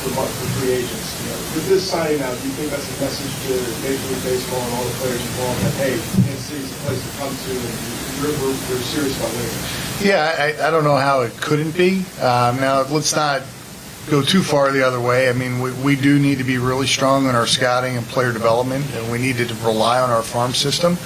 for, 0.00 0.24
free 0.60 0.72
agents. 0.72 1.08
You 1.20 1.30
know, 1.30 1.36
with 1.54 1.68
this 1.68 1.84
signing 1.84 2.18
now, 2.20 2.32
do 2.32 2.40
you 2.48 2.54
think 2.56 2.70
that's 2.70 2.88
a 2.88 2.96
message 3.00 3.32
to 3.46 3.54
Major 3.84 4.06
League 4.08 4.24
Baseball 4.24 4.60
and 4.60 4.72
all 4.74 4.84
the 4.84 4.96
players 4.96 5.20
involved 5.20 5.60
that 5.60 5.74
hey, 5.76 5.94
Kansas 6.24 6.44
City's 6.48 6.72
a 6.72 6.78
place 6.86 7.00
to 7.04 7.10
come 7.18 7.32
to, 7.36 7.52
and 7.52 7.76
we're, 8.24 8.36
we're, 8.40 8.56
we're 8.68 8.84
serious 8.88 9.16
about 9.20 9.32
winning? 9.36 9.60
Yeah, 10.00 10.34
I, 10.38 10.68
I 10.68 10.70
don't 10.70 10.84
know 10.84 10.96
how 10.96 11.20
it 11.20 11.32
couldn't 11.40 11.76
be. 11.76 12.04
Um, 12.20 12.56
now, 12.56 12.82
let's 12.88 13.14
not 13.14 13.42
go 14.08 14.22
too 14.22 14.42
far 14.42 14.72
the 14.72 14.86
other 14.86 15.00
way. 15.00 15.28
I 15.28 15.32
mean, 15.32 15.60
we, 15.60 15.72
we 15.84 15.96
do 15.96 16.18
need 16.18 16.38
to 16.38 16.44
be 16.44 16.58
really 16.58 16.86
strong 16.86 17.28
in 17.28 17.34
our 17.34 17.46
scouting 17.46 17.96
and 17.96 18.06
player 18.06 18.32
development, 18.32 18.84
and 18.94 19.12
we 19.12 19.18
needed 19.18 19.48
to 19.48 19.54
rely 19.56 20.00
on 20.00 20.10
our 20.10 20.22
farm 20.22 20.54
system. 20.54 20.96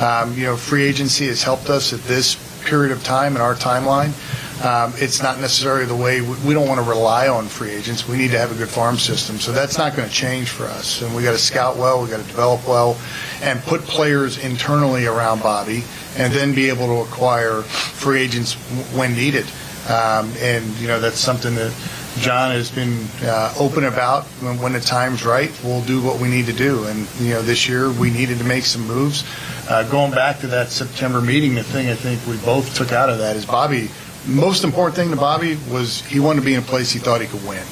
Um, 0.00 0.34
you 0.34 0.44
know, 0.44 0.56
free 0.56 0.84
agency 0.84 1.26
has 1.26 1.42
helped 1.42 1.68
us 1.68 1.92
at 1.92 2.00
this 2.04 2.36
period 2.64 2.92
of 2.92 3.04
time 3.04 3.36
in 3.36 3.42
our 3.42 3.54
timeline. 3.54 4.12
Um, 4.62 4.92
it's 4.96 5.22
not 5.22 5.38
necessarily 5.38 5.86
the 5.86 5.94
way 5.94 6.20
we, 6.20 6.34
we 6.44 6.54
don't 6.54 6.66
want 6.66 6.82
to 6.82 6.88
rely 6.88 7.28
on 7.28 7.46
free 7.46 7.70
agents. 7.70 8.08
We 8.08 8.16
need 8.16 8.32
to 8.32 8.38
have 8.38 8.50
a 8.50 8.56
good 8.56 8.68
farm 8.68 8.98
system, 8.98 9.38
so 9.38 9.52
that's 9.52 9.78
not 9.78 9.94
going 9.94 10.08
to 10.08 10.14
change 10.14 10.48
for 10.48 10.64
us. 10.64 11.00
And 11.00 11.14
we 11.14 11.22
got 11.22 11.32
to 11.32 11.38
scout 11.38 11.76
well, 11.76 12.02
we 12.02 12.08
got 12.10 12.20
to 12.20 12.26
develop 12.26 12.66
well, 12.66 12.98
and 13.40 13.60
put 13.62 13.82
players 13.82 14.36
internally 14.38 15.06
around 15.06 15.42
Bobby, 15.42 15.84
and 16.16 16.32
then 16.32 16.54
be 16.54 16.68
able 16.68 16.86
to 16.86 17.08
acquire 17.08 17.62
free 17.62 18.20
agents 18.20 18.54
w- 18.70 18.98
when 18.98 19.14
needed. 19.14 19.46
Um, 19.88 20.32
and 20.40 20.66
you 20.78 20.88
know 20.88 20.98
that's 21.00 21.18
something 21.18 21.54
that 21.54 21.72
John 22.18 22.50
has 22.50 22.70
been 22.70 23.06
uh, 23.22 23.54
open 23.58 23.84
about. 23.84 24.24
When, 24.42 24.58
when 24.58 24.72
the 24.72 24.80
time's 24.80 25.24
right, 25.24 25.52
we'll 25.62 25.84
do 25.84 26.02
what 26.02 26.20
we 26.20 26.28
need 26.28 26.46
to 26.46 26.52
do. 26.52 26.84
And 26.84 27.06
you 27.20 27.34
know, 27.34 27.42
this 27.42 27.68
year 27.68 27.92
we 27.92 28.10
needed 28.10 28.38
to 28.38 28.44
make 28.44 28.64
some 28.64 28.86
moves. 28.86 29.24
Uh, 29.68 29.88
going 29.88 30.10
back 30.10 30.40
to 30.40 30.48
that 30.48 30.70
September 30.70 31.20
meeting, 31.20 31.54
the 31.54 31.62
thing 31.62 31.88
I 31.88 31.94
think 31.94 32.26
we 32.26 32.36
both 32.44 32.74
took 32.74 32.90
out 32.90 33.08
of 33.08 33.18
that 33.18 33.36
is 33.36 33.46
Bobby. 33.46 33.88
Most 34.28 34.62
important 34.62 34.94
thing 34.94 35.10
to 35.10 35.16
Bobby 35.16 35.56
was 35.70 36.02
he 36.02 36.20
wanted 36.20 36.40
to 36.40 36.44
be 36.44 36.52
in 36.52 36.60
a 36.60 36.62
place 36.62 36.92
he 36.92 36.98
thought 36.98 37.22
he 37.22 37.26
could 37.26 37.46
win. 37.46 37.64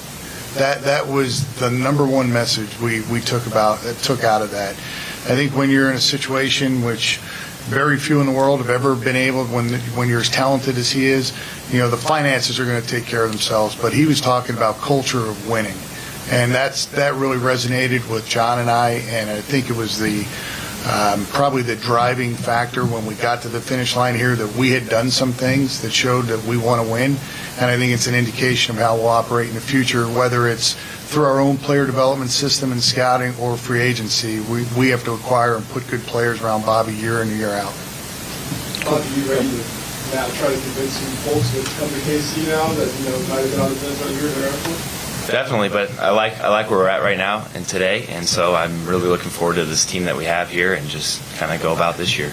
That 0.54 0.82
that 0.84 1.06
was 1.06 1.44
the 1.56 1.70
number 1.70 2.06
one 2.06 2.32
message 2.32 2.80
we, 2.80 3.02
we 3.12 3.20
took 3.20 3.46
about 3.46 3.84
uh, 3.84 3.92
took 4.00 4.24
out 4.24 4.40
of 4.40 4.50
that. 4.52 4.72
I 4.72 5.36
think 5.36 5.54
when 5.54 5.68
you're 5.68 5.90
in 5.90 5.96
a 5.96 6.00
situation 6.00 6.82
which 6.82 7.18
very 7.66 7.98
few 7.98 8.20
in 8.20 8.26
the 8.26 8.32
world 8.32 8.60
have 8.60 8.70
ever 8.70 8.94
been 8.94 9.16
able 9.16 9.44
when 9.46 9.68
when 9.96 10.08
you're 10.08 10.20
as 10.20 10.30
talented 10.30 10.78
as 10.78 10.90
he 10.90 11.04
is, 11.06 11.34
you 11.70 11.78
know 11.78 11.90
the 11.90 11.96
finances 11.98 12.58
are 12.58 12.64
going 12.64 12.80
to 12.80 12.88
take 12.88 13.04
care 13.04 13.24
of 13.24 13.30
themselves. 13.30 13.76
But 13.76 13.92
he 13.92 14.06
was 14.06 14.22
talking 14.22 14.56
about 14.56 14.76
culture 14.76 15.26
of 15.26 15.48
winning, 15.50 15.76
and 16.30 16.54
that's 16.54 16.86
that 16.86 17.12
really 17.16 17.36
resonated 17.36 18.10
with 18.10 18.26
John 18.26 18.60
and 18.60 18.70
I, 18.70 19.02
and 19.10 19.28
I 19.28 19.42
think 19.42 19.68
it 19.68 19.76
was 19.76 19.98
the 19.98 20.24
um, 20.86 21.24
probably 21.26 21.62
the 21.62 21.74
driving 21.74 22.34
factor 22.34 22.84
when 22.84 23.06
we 23.06 23.14
got 23.16 23.42
to 23.42 23.48
the 23.48 23.60
finish 23.60 23.96
line 23.96 24.14
here 24.14 24.36
that 24.36 24.54
we 24.56 24.70
had 24.70 24.88
done 24.88 25.10
some 25.10 25.32
things 25.32 25.82
that 25.82 25.90
showed 25.90 26.26
that 26.26 26.42
we 26.44 26.56
want 26.56 26.84
to 26.84 26.92
win, 26.92 27.16
and 27.58 27.66
I 27.66 27.76
think 27.76 27.92
it's 27.92 28.06
an 28.06 28.14
indication 28.14 28.76
of 28.76 28.80
how 28.80 28.94
we'll 28.94 29.08
operate 29.08 29.48
in 29.48 29.54
the 29.54 29.60
future, 29.60 30.06
whether 30.06 30.46
it's 30.46 30.74
through 31.10 31.24
our 31.24 31.40
own 31.40 31.56
player 31.56 31.86
development 31.86 32.30
system 32.30 32.70
and 32.70 32.80
scouting 32.80 33.34
or 33.40 33.56
free 33.56 33.80
agency. 33.80 34.40
We, 34.40 34.64
we 34.78 34.88
have 34.90 35.02
to 35.04 35.12
acquire 35.12 35.56
and 35.56 35.68
put 35.70 35.88
good 35.88 36.02
players 36.02 36.40
around 36.40 36.64
Bobby 36.64 36.94
year 36.94 37.22
in 37.22 37.28
and 37.28 37.36
year 37.36 37.50
out. 37.50 37.74
Bobby, 38.84 39.08
you 39.18 39.26
ready 39.30 39.48
to 39.48 39.64
now 40.14 40.28
try 40.38 40.54
to 40.54 40.60
convince 40.60 40.92
some 40.92 41.16
folks 41.26 41.50
that 41.50 41.66
come 41.78 41.88
to 41.88 42.00
KC 42.06 42.46
now 42.46 42.70
that, 42.74 42.86
you 43.00 43.10
know, 43.10 43.18
might 43.26 43.42
have 43.42 43.50
been 43.50 43.60
on 43.60 43.70
the 43.70 43.76
fence 43.76 44.02
on 44.06 44.12
years 44.14 44.36
at 44.38 44.54
airport? 44.54 44.95
Definitely, 45.26 45.70
but 45.70 45.98
I 45.98 46.10
like 46.10 46.40
I 46.40 46.48
like 46.48 46.70
where 46.70 46.78
we're 46.78 46.88
at 46.88 47.02
right 47.02 47.18
now 47.18 47.46
and 47.54 47.66
today, 47.66 48.06
and 48.08 48.26
so 48.26 48.54
I'm 48.54 48.86
really 48.86 49.08
looking 49.08 49.30
forward 49.30 49.56
to 49.56 49.64
this 49.64 49.84
team 49.84 50.04
that 50.04 50.16
we 50.16 50.24
have 50.24 50.48
here 50.48 50.74
and 50.74 50.88
just 50.88 51.20
kind 51.38 51.52
of 51.52 51.60
go 51.60 51.72
about 51.72 51.96
this 51.96 52.16
year. 52.16 52.32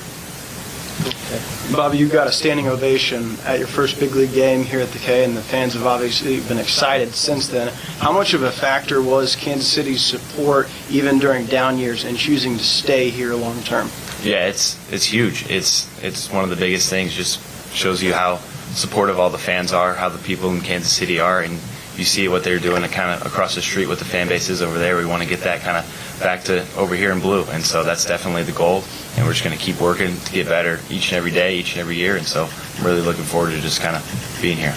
Okay. 1.01 1.41
Bobby, 1.71 1.97
you 1.97 2.07
got 2.07 2.27
a 2.27 2.31
standing 2.31 2.67
ovation 2.67 3.35
at 3.45 3.57
your 3.57 3.67
first 3.67 3.99
big 3.99 4.13
league 4.13 4.33
game 4.33 4.63
here 4.63 4.79
at 4.79 4.89
the 4.89 4.99
K, 4.99 5.23
and 5.23 5.35
the 5.35 5.41
fans 5.41 5.73
have 5.73 5.87
obviously 5.87 6.39
been 6.41 6.59
excited 6.59 7.15
since 7.15 7.47
then. 7.47 7.73
How 7.97 8.11
much 8.11 8.35
of 8.35 8.43
a 8.43 8.51
factor 8.51 9.01
was 9.01 9.35
Kansas 9.35 9.67
City's 9.67 10.01
support, 10.01 10.69
even 10.91 11.17
during 11.17 11.47
down 11.47 11.79
years, 11.79 12.03
in 12.03 12.15
choosing 12.15 12.57
to 12.57 12.63
stay 12.63 13.09
here 13.09 13.33
long 13.33 13.59
term? 13.63 13.89
Yeah, 14.21 14.47
it's 14.47 14.77
it's 14.91 15.05
huge. 15.05 15.49
It's 15.49 15.89
it's 16.03 16.31
one 16.31 16.43
of 16.43 16.51
the 16.51 16.55
biggest 16.55 16.89
things. 16.89 17.13
Just 17.13 17.39
shows 17.73 18.03
you 18.03 18.13
how 18.13 18.37
supportive 18.75 19.19
all 19.19 19.31
the 19.31 19.39
fans 19.39 19.73
are, 19.73 19.95
how 19.95 20.09
the 20.09 20.19
people 20.19 20.51
in 20.51 20.61
Kansas 20.61 20.91
City 20.91 21.19
are, 21.19 21.41
and 21.41 21.57
you 21.97 22.03
see 22.03 22.27
what 22.27 22.43
they're 22.43 22.59
doing 22.59 22.83
kind 22.83 23.19
of 23.19 23.25
across 23.25 23.55
the 23.55 23.61
street 23.61 23.87
with 23.87 23.99
the 23.99 24.05
fan 24.05 24.27
bases 24.27 24.61
over 24.61 24.77
there. 24.77 24.97
We 24.97 25.05
want 25.05 25.21
to 25.23 25.29
get 25.29 25.41
that 25.41 25.61
kind 25.61 25.77
of 25.77 26.17
back 26.19 26.43
to 26.45 26.65
over 26.75 26.95
here 26.95 27.11
in 27.11 27.19
blue, 27.19 27.43
and 27.45 27.63
so 27.63 27.83
that's 27.83 28.05
definitely 28.05 28.43
the 28.43 28.51
goal. 28.51 28.83
And 29.15 29.25
we're 29.25 29.33
just 29.33 29.43
going 29.43 29.57
to 29.57 29.63
keep 29.63 29.79
working 29.79 30.17
to 30.17 30.31
get 30.31 30.47
better 30.47 30.79
each 30.89 31.11
and 31.11 31.17
every 31.17 31.31
day, 31.31 31.55
each 31.55 31.73
and 31.73 31.81
every 31.81 31.95
year. 31.95 32.15
And 32.15 32.25
so 32.25 32.49
I'm 32.77 32.85
really 32.85 33.01
looking 33.01 33.23
forward 33.23 33.51
to 33.51 33.61
just 33.61 33.81
kind 33.81 33.95
of 33.95 34.39
being 34.41 34.57
here. 34.57 34.75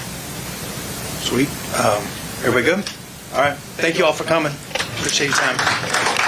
Sweet. 1.22 1.48
Um, 1.78 2.02
everybody 2.44 2.64
good? 2.64 2.92
All 3.34 3.40
right. 3.40 3.56
Thank 3.56 3.98
you 3.98 4.04
all 4.04 4.12
for 4.12 4.24
coming. 4.24 4.52
Appreciate 4.98 5.28
your 5.28 5.36
time. 5.36 6.25